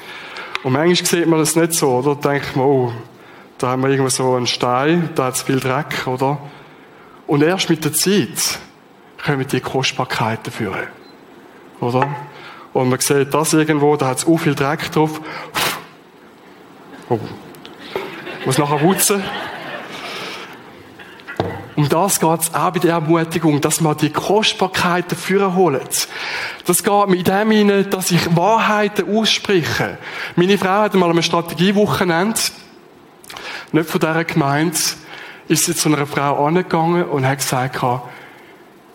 Und 0.63 0.73
manchmal 0.73 1.07
sieht 1.07 1.27
man 1.27 1.39
das 1.39 1.57
nicht 1.57 1.75
so, 1.75 1.99
oder? 1.99 2.17
Da 2.17 2.33
denkt 2.33 2.57
man, 2.57 2.67
oh, 2.67 2.93
da 3.59 3.69
haben 3.69 3.83
wir 3.83 3.91
irgendwo 3.91 4.11
so 4.11 4.35
einen 4.35 4.47
Stein, 4.47 5.11
da 5.15 5.27
hat 5.27 5.35
es 5.35 5.43
viel 5.43 5.61
Dreck, 5.61 6.07
oder? 6.07 6.39
Und 7.27 7.43
erst 7.43 7.71
mit 7.71 7.85
der 7.85 7.93
Zeit 7.93 8.59
kommen 9.25 9.47
die 9.47 9.61
Kostbarkeiten 9.61 10.53
führen. 10.53 10.87
Oder? 11.81 12.09
Und 12.73 12.91
man 12.91 13.01
sieht 13.01 13.33
das 13.33 13.53
irgendwo, 13.55 13.97
da 13.97 14.09
hat 14.09 14.19
es 14.19 14.27
auch 14.27 14.37
viel 14.37 14.55
Dreck 14.55 14.91
drauf. 14.93 15.21
Oh. 17.09 17.19
Muss 18.45 18.59
nachher 18.59 18.79
putzen. 18.79 19.23
Um 21.77 21.89
das 21.91 22.19
geht 22.21 22.41
es 22.41 22.55
auch 22.55 22.71
bei 22.71 22.79
der 22.79 22.93
Ermutigung, 22.93 23.61
dass 23.61 23.83
man 23.83 23.97
die 23.99 24.11
Kostbarkeiten 24.11 25.11
dafür 25.11 25.55
holt. 25.55 26.09
Das 26.65 26.83
geht 26.83 27.09
mit 27.09 27.27
dem 27.29 27.51
hinein, 27.51 27.91
dass 27.91 28.11
ich 28.11 28.35
Wahrheiten 28.35 29.15
ausspreche. 29.15 29.99
Meine 30.37 30.57
Frau 30.57 30.81
hat 30.81 30.95
mal 30.95 31.11
eine 31.11 31.23
Strategiewochenende, 31.23 32.41
nicht 33.73 33.91
von 33.91 34.01
dieser 34.01 34.25
Gemeinde, 34.25 34.79
ist 35.49 35.65
sie 35.67 35.75
zu 35.75 35.91
einer 35.91 36.07
Frau 36.07 36.47
angegangen 36.47 37.05
und 37.05 37.27
hat 37.27 37.39
gesagt, 37.39 37.79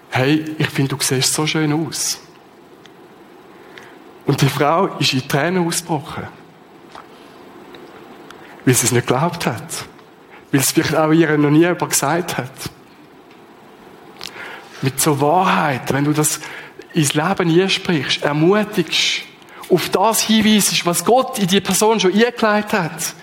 hey, 0.10 0.44
ich 0.58 0.68
finde, 0.68 0.96
du 0.96 1.04
siehst 1.04 1.34
so 1.34 1.46
schön 1.46 1.72
aus. 1.72 2.20
Und 4.26 4.42
die 4.42 4.50
Frau 4.50 4.88
ist 4.98 5.14
in 5.14 5.28
Tränen 5.28 5.68
ausgebrochen. 5.68 6.28
Weil 8.66 8.74
sie 8.74 8.86
es 8.86 8.92
nicht 8.92 9.08
geglaubt 9.08 9.46
hat. 9.46 9.86
Weil 10.52 10.62
es 10.62 10.72
vielleicht 10.72 10.96
auch 10.96 11.12
ihr 11.12 11.38
noch 11.38 11.50
nie 11.50 11.60
jemand 11.60 11.90
gesagt 11.90 12.38
hat. 12.38 12.52
Mit 14.82 15.00
so 15.00 15.20
Wahrheit, 15.22 15.94
wenn 15.94 16.06
du 16.06 16.14
das 16.14 16.40
ins 16.94 17.14
Leben 17.14 17.62
einsprichst, 17.62 18.24
ermutigst, 18.24 19.24
auf 19.70 19.90
das 19.90 20.22
hinweisst, 20.22 20.86
was 20.86 21.06
Gott 21.06 21.40
in 21.40 21.48
die 21.48 21.62
Person 21.62 22.00
schon 22.00 22.12
eingelegt 22.12 22.74
hat, 22.74 23.14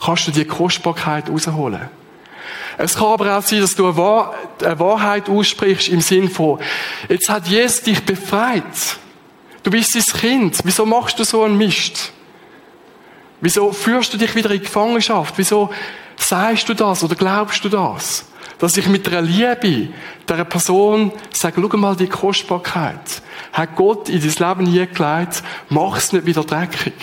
kannst 0.00 0.28
du 0.28 0.30
die 0.30 0.44
Kostbarkeit 0.44 1.28
rausholen. 1.28 1.88
Es 2.78 2.94
kann 2.96 3.08
aber 3.08 3.36
auch 3.36 3.42
sein, 3.42 3.60
dass 3.60 3.74
du 3.74 3.86
eine 3.86 4.78
Wahrheit 4.78 5.28
aussprichst 5.28 5.88
im 5.88 6.00
Sinn 6.00 6.30
von, 6.30 6.58
jetzt 7.08 7.28
hat 7.28 7.46
Jesus 7.46 7.82
dich 7.82 8.00
befreit. 8.04 8.62
Du 9.62 9.70
bist 9.70 9.92
sein 9.92 10.20
Kind. 10.20 10.58
Wieso 10.64 10.84
machst 10.86 11.18
du 11.18 11.24
so 11.24 11.44
einen 11.44 11.56
Mist? 11.56 12.12
Wieso 13.40 13.72
führst 13.72 14.12
du 14.12 14.18
dich 14.18 14.34
wieder 14.34 14.50
in 14.50 14.60
Gefangenschaft? 14.60 15.34
Wieso 15.36 15.70
sagst 16.16 16.68
du 16.68 16.74
das 16.74 17.02
oder 17.02 17.14
glaubst 17.14 17.64
du 17.64 17.68
das? 17.68 18.26
Dass 18.58 18.76
ich 18.76 18.88
mit 18.88 19.08
einer 19.08 19.22
Liebe 19.22 19.88
der 20.28 20.44
Person 20.44 21.12
sage, 21.32 21.60
schau 21.60 21.76
mal 21.76 21.96
die 21.96 22.06
Kostbarkeit. 22.06 23.22
Hat 23.52 23.76
Gott 23.76 24.08
in 24.08 24.20
dein 24.20 24.30
Leben 24.30 24.80
eingelegt, 24.80 25.42
mach 25.68 25.96
es 25.96 26.12
nicht 26.12 26.26
wieder 26.26 26.44
dreckig. 26.44 26.94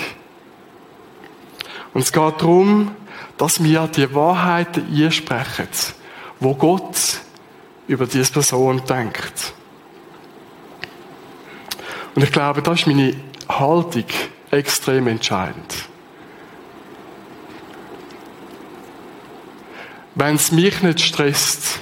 Und 1.93 2.01
es 2.01 2.11
geht 2.11 2.41
darum, 2.41 2.91
dass 3.37 3.63
wir 3.63 3.87
die 3.87 4.13
Wahrheiten 4.13 4.85
einsprechen, 4.93 5.67
wo 6.39 6.53
Gott 6.55 7.19
über 7.87 8.05
diese 8.05 8.31
Person 8.31 8.81
denkt. 8.87 9.53
Und 12.15 12.23
ich 12.23 12.31
glaube, 12.31 12.61
das 12.61 12.81
ist 12.81 12.87
meine 12.87 13.15
Haltung 13.47 14.05
extrem 14.51 15.07
entscheidend. 15.07 15.89
Wenn 20.19 20.35
es 20.35 20.51
mich 20.51 20.81
nicht 20.81 20.99
stresst, 20.99 21.79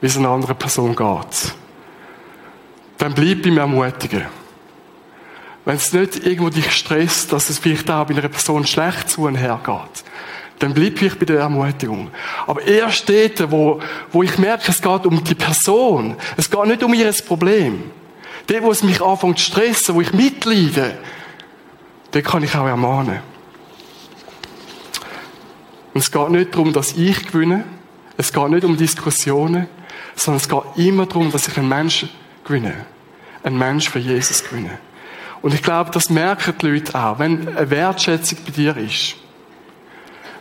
wie 0.00 0.06
es 0.06 0.16
einer 0.16 0.30
anderen 0.30 0.56
Person 0.56 0.96
geht, 0.96 1.54
dann 2.98 3.14
bleib 3.14 3.42
beim 3.42 3.58
Ermutigen. 3.58 4.26
Wenn 5.64 5.76
es 5.76 5.92
nicht 5.92 6.26
irgendwo 6.26 6.50
dich 6.50 6.70
stresst, 6.72 7.32
dass 7.32 7.50
es 7.50 7.58
vielleicht 7.58 7.90
auch 7.90 8.06
bei 8.06 8.14
einer 8.16 8.28
Person 8.28 8.66
schlecht 8.66 9.10
zu 9.10 9.26
und 9.26 9.36
her 9.36 9.60
geht, 9.64 10.04
dann 10.58 10.74
bleib 10.74 11.00
ich 11.00 11.16
bei 11.16 11.24
der 11.24 11.40
Ermutigung. 11.40 12.10
Aber 12.46 12.62
erst 12.62 13.08
dort, 13.08 13.50
wo, 13.50 13.80
wo 14.10 14.24
ich 14.24 14.36
merke, 14.38 14.70
es 14.70 14.82
geht 14.82 15.06
um 15.06 15.22
die 15.22 15.36
Person, 15.36 16.16
es 16.36 16.50
geht 16.50 16.66
nicht 16.66 16.82
um 16.82 16.94
ihr 16.94 17.12
Problem, 17.26 17.90
dort, 18.48 18.62
wo 18.62 18.72
es 18.72 18.82
mich 18.82 19.00
anfängt 19.00 19.38
zu 19.38 19.44
stressen, 19.44 19.94
wo 19.94 20.00
ich 20.00 20.12
mitleide, 20.12 20.98
dort 22.10 22.24
kann 22.24 22.42
ich 22.42 22.56
auch 22.56 22.66
ermahnen. 22.66 23.20
Und 25.94 26.00
es 26.00 26.10
geht 26.10 26.30
nicht 26.30 26.54
darum, 26.54 26.72
dass 26.72 26.92
ich 26.92 27.26
gewinne. 27.26 27.64
Es 28.16 28.32
geht 28.32 28.48
nicht 28.50 28.64
um 28.64 28.76
Diskussionen, 28.76 29.68
sondern 30.16 30.40
es 30.40 30.48
geht 30.48 30.86
immer 30.86 31.06
darum, 31.06 31.30
dass 31.30 31.48
ich 31.48 31.56
einen 31.56 31.68
Menschen 31.68 32.10
gewinne. 32.44 32.86
Einen 33.42 33.58
Menschen 33.58 33.92
für 33.92 33.98
Jesus 33.98 34.44
gewinne. 34.44 34.78
Und 35.40 35.54
ich 35.54 35.62
glaube, 35.62 35.90
das 35.90 36.10
merken 36.10 36.54
die 36.60 36.66
Leute 36.66 36.94
auch, 36.98 37.18
wenn 37.18 37.48
eine 37.48 37.70
Wertschätzung 37.70 38.38
bei 38.44 38.50
dir 38.50 38.76
ist. 38.76 39.16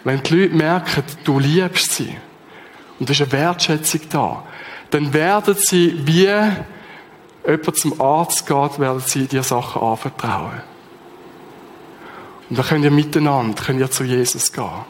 Wenn 0.03 0.23
die 0.23 0.36
Leute 0.36 0.55
merken, 0.55 1.03
du 1.23 1.39
liebst 1.39 1.93
sie 1.93 2.15
und 2.99 3.10
es 3.10 3.19
ist 3.19 3.33
eine 3.33 3.43
Wertschätzung 3.43 4.01
da, 4.10 4.43
dann 4.89 5.13
werden 5.13 5.55
sie, 5.57 6.01
wie 6.05 6.29
jemand 7.45 7.77
zum 7.77 7.99
Arzt 8.01 8.47
geht, 8.47 8.79
werden 8.79 9.01
sie 9.01 9.27
dir 9.27 9.43
Sachen 9.43 9.81
anvertrauen. 9.81 10.62
Und 12.49 12.57
dann 12.57 12.65
könnt 12.65 12.86
ihr 12.86 12.91
miteinander, 12.91 13.62
könnt 13.62 13.79
ihr 13.79 13.91
zu 13.91 14.03
Jesus 14.03 14.51
gehen. 14.51 14.86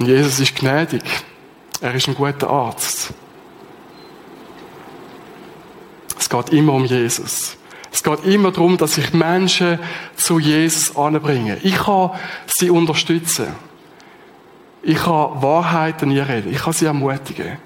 Und 0.00 0.06
Jesus 0.06 0.40
ist 0.40 0.56
gnädig. 0.56 1.02
Er 1.82 1.94
ist 1.94 2.08
ein 2.08 2.14
guter 2.14 2.48
Arzt. 2.48 3.12
Es 6.18 6.28
geht 6.28 6.48
immer 6.50 6.72
um 6.72 6.86
Jesus. 6.86 7.58
Es 7.92 8.02
geht 8.02 8.24
immer 8.24 8.50
darum, 8.50 8.78
dass 8.78 8.96
ich 8.96 9.12
Menschen 9.12 9.78
zu 10.16 10.38
Jesus 10.38 10.96
anbringe. 10.96 11.58
Ich 11.62 11.76
kann 11.76 12.12
sie 12.46 12.70
unterstützen. 12.70 13.48
Ich 14.82 14.96
kann 14.96 15.42
Wahrheiten 15.42 16.10
ihr 16.10 16.26
reden. 16.26 16.50
Ich 16.50 16.62
kann 16.62 16.72
sie 16.72 16.86
ermutigen. 16.86 17.58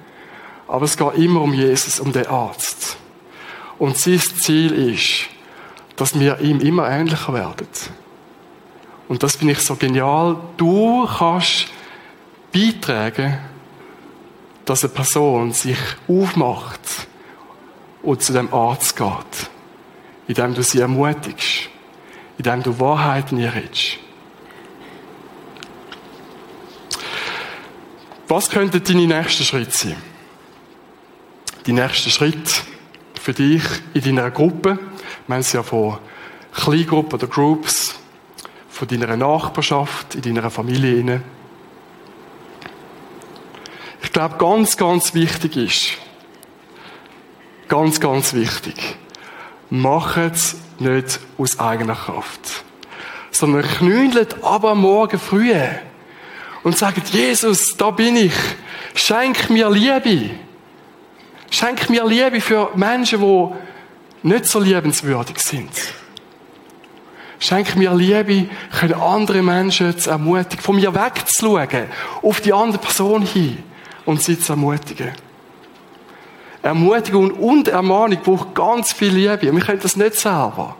Aber 0.66 0.86
es 0.86 0.96
geht 0.96 1.14
immer 1.14 1.40
um 1.40 1.54
Jesus, 1.54 2.00
um 2.00 2.10
den 2.10 2.26
Arzt. 2.26 2.96
Und 3.78 3.96
sein 3.96 4.18
Ziel 4.18 4.72
ist, 4.92 5.26
dass 5.94 6.18
wir 6.18 6.40
ihm 6.40 6.58
immer 6.58 6.90
ähnlicher 6.90 7.32
werden. 7.32 7.68
Und 9.06 9.22
das 9.22 9.36
finde 9.36 9.52
ich 9.52 9.60
so 9.60 9.76
genial. 9.76 10.36
Du 10.56 11.06
kannst 11.06 11.68
beitragen, 12.54 13.38
dass 14.64 14.84
eine 14.84 14.92
Person 14.92 15.52
sich 15.52 15.78
aufmacht 16.08 17.08
und 18.02 18.22
zu 18.22 18.32
dem 18.32 18.52
Arzt 18.54 18.96
geht. 18.96 19.50
Indem 20.28 20.54
du 20.54 20.62
sie 20.62 20.80
ermutigst. 20.80 21.68
Indem 22.38 22.62
du 22.62 22.78
Wahrheiten 22.78 23.38
ihr 23.38 23.52
redest. 23.52 23.98
Was 28.28 28.48
könnten 28.48 28.82
deine 28.82 29.06
nächsten 29.06 29.44
Schritte 29.44 29.76
sein? 29.76 29.96
Die 31.66 31.72
nächsten 31.72 32.10
Schritte 32.10 32.52
für 33.20 33.34
dich 33.34 33.62
in 33.92 34.02
deiner 34.02 34.30
Gruppe. 34.30 34.78
Wir 35.26 35.36
haben 35.36 35.44
ja 35.52 35.62
von 35.62 35.98
Kleingruppen 36.52 37.14
oder 37.14 37.26
Groups, 37.26 37.94
von 38.68 38.88
deiner 38.88 39.16
Nachbarschaft, 39.16 40.14
in 40.14 40.22
deiner 40.22 40.50
Familie. 40.50 41.22
Glaube, 44.14 44.36
ganz, 44.38 44.76
ganz 44.78 45.12
wichtig 45.12 45.56
ist, 45.56 45.98
ganz, 47.68 48.00
ganz 48.00 48.32
wichtig, 48.32 48.96
macht 49.68 50.16
es 50.16 50.56
nicht 50.78 51.20
aus 51.36 51.58
eigener 51.58 51.96
Kraft, 51.96 52.64
sondern 53.30 53.62
knündelt 53.62 54.42
aber 54.42 54.74
morgen 54.74 55.18
früh 55.18 55.52
und 56.62 56.78
sagt, 56.78 57.08
Jesus, 57.08 57.76
da 57.76 57.90
bin 57.90 58.16
ich, 58.16 58.32
schenk 58.94 59.50
mir 59.50 59.68
Liebe. 59.68 60.30
Schenk 61.50 61.90
mir 61.90 62.06
Liebe 62.06 62.40
für 62.40 62.70
Menschen, 62.74 63.20
die 63.20 64.28
nicht 64.28 64.46
so 64.46 64.60
liebenswürdig 64.60 65.38
sind. 65.38 65.70
Schenk 67.40 67.74
mir 67.76 67.92
Liebe, 67.94 68.48
können 68.78 68.94
andere 68.94 69.42
Menschen 69.42 69.98
zu 69.98 70.10
ermutigen, 70.10 70.62
von 70.62 70.76
mir 70.76 70.94
wegzuschauen, 70.94 71.88
auf 72.22 72.40
die 72.40 72.52
andere 72.52 72.78
Person 72.78 73.22
hin 73.22 73.62
und 74.04 74.22
sie 74.22 74.38
zu 74.38 74.52
ermutigen. 74.52 75.12
Ermutigung 76.62 77.30
und 77.32 77.68
Ermahnung 77.68 78.18
braucht 78.22 78.54
ganz 78.54 78.92
viel 78.92 79.12
Liebe. 79.14 79.42
Wir 79.42 79.60
können 79.60 79.80
das 79.80 79.96
nicht 79.96 80.14
selber. 80.14 80.76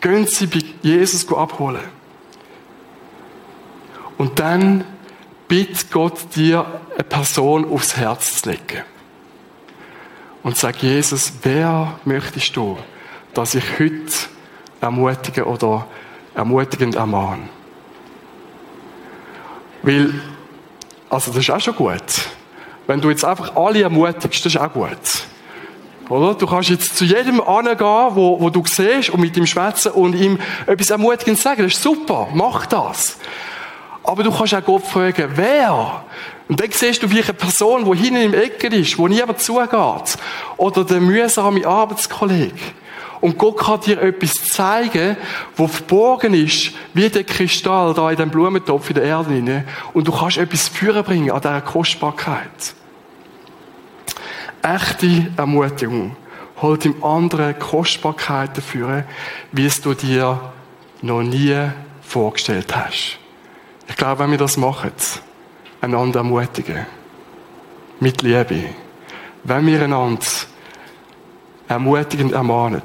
Gehen 0.00 0.26
Sie 0.26 0.46
bei 0.46 0.62
Jesus 0.80 1.30
abholen. 1.30 1.82
Und 4.16 4.38
dann 4.38 4.84
bittet 5.46 5.90
Gott 5.90 6.34
dir, 6.34 6.64
eine 6.94 7.04
Person 7.04 7.70
aufs 7.70 7.96
Herz 7.96 8.40
zu 8.40 8.48
legen. 8.48 8.82
Und 10.42 10.56
sag 10.56 10.82
Jesus, 10.82 11.32
wer 11.42 11.98
möchtest 12.04 12.56
du, 12.56 12.78
dass 13.34 13.54
ich 13.54 13.78
heute 13.78 14.12
ermutige 14.80 15.44
oder 15.44 15.86
ermutigend 16.34 16.94
ermahne? 16.94 17.48
Weil, 19.82 20.14
also 21.10 21.30
das 21.30 21.40
ist 21.40 21.50
auch 21.50 21.60
schon 21.60 21.74
gut. 21.76 22.30
Wenn 22.90 23.00
du 23.00 23.08
jetzt 23.08 23.24
einfach 23.24 23.54
alle 23.54 23.82
ermutigst, 23.82 24.44
das 24.44 24.52
ist 24.52 24.60
auch 24.60 24.72
gut. 24.72 24.88
Oder? 26.08 26.34
Du 26.34 26.44
kannst 26.44 26.70
jetzt 26.70 26.96
zu 26.96 27.04
jedem 27.04 27.40
angehen, 27.40 27.78
wo, 27.78 28.40
wo 28.40 28.50
du 28.50 28.64
siehst 28.66 29.10
und 29.10 29.20
mit 29.20 29.36
ihm 29.36 29.46
schwätzen 29.46 29.92
und 29.92 30.16
ihm 30.16 30.40
etwas 30.66 30.90
ermutigend 30.90 31.38
sagen. 31.38 31.62
Das 31.62 31.74
ist 31.74 31.82
super. 31.84 32.26
Mach 32.34 32.66
das. 32.66 33.18
Aber 34.02 34.24
du 34.24 34.32
kannst 34.32 34.54
auch 34.56 34.64
Gott 34.64 34.82
fragen, 34.82 35.30
wer? 35.36 36.02
Und 36.48 36.60
dann 36.60 36.68
siehst 36.72 37.00
du 37.00 37.06
vielleicht 37.06 37.28
eine 37.28 37.38
Person, 37.38 37.84
die 37.84 37.96
hinten 37.96 38.22
im 38.22 38.34
Ecken 38.34 38.72
ist, 38.72 38.98
wo 38.98 39.06
niemand 39.06 39.38
zugeht. 39.38 40.18
Oder 40.56 40.84
der 40.84 41.00
mühsame 41.00 41.64
Arbeitskollege. 41.64 42.58
Und 43.20 43.38
Gott 43.38 43.58
kann 43.58 43.80
dir 43.82 44.02
etwas 44.02 44.34
zeigen, 44.46 45.16
wo 45.54 45.68
verborgen 45.68 46.34
ist, 46.34 46.72
wie 46.94 47.08
der 47.08 47.22
Kristall 47.22 47.94
da 47.94 48.10
in 48.10 48.16
dem 48.16 48.30
Blumentopf 48.30 48.88
in 48.90 48.94
der 48.94 49.04
Erde. 49.04 49.64
Und 49.92 50.08
du 50.08 50.12
kannst 50.12 50.38
etwas 50.38 50.68
führen 50.68 51.04
bringen 51.04 51.30
an 51.30 51.40
dieser 51.40 51.60
Kostbarkeit. 51.60 52.74
Echte 54.62 55.32
Ermutigung 55.36 56.16
holt 56.60 56.84
im 56.84 57.02
anderen 57.02 57.58
Kostbarkeiten 57.58 58.62
führen, 58.62 59.04
wie 59.52 59.66
es 59.66 59.80
du 59.80 59.94
dir 59.94 60.52
noch 61.02 61.22
nie 61.22 61.56
vorgestellt 62.02 62.74
hast. 62.74 63.18
Ich 63.88 63.96
glaube, 63.96 64.20
wenn 64.20 64.30
wir 64.30 64.38
das 64.38 64.56
machen, 64.56 64.92
einander 65.80 66.20
ermutigen, 66.20 66.86
mit 68.00 68.22
Liebe, 68.22 68.64
wenn 69.44 69.66
wir 69.66 69.82
einander 69.82 70.26
ermutigend 71.68 72.32
ermahnen, 72.32 72.82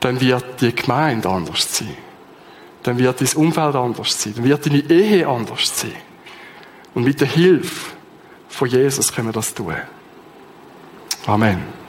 dann 0.00 0.20
wird 0.20 0.60
die 0.60 0.74
Gemeinde 0.74 1.28
anders 1.28 1.78
sein. 1.78 1.96
Dann 2.82 2.98
wird 2.98 3.20
dein 3.20 3.42
Umfeld 3.42 3.74
anders 3.74 4.22
sein. 4.22 4.34
Dann 4.36 4.44
wird 4.44 4.66
deine 4.66 4.78
Ehe 4.78 5.26
anders 5.26 5.80
sein. 5.80 5.96
Und 6.94 7.04
mit 7.04 7.20
der 7.20 7.28
Hilfe 7.28 7.96
von 8.48 8.68
Jesus 8.68 9.12
können 9.12 9.28
wir 9.28 9.32
das 9.32 9.52
tun. 9.52 9.74
Amen. 11.28 11.85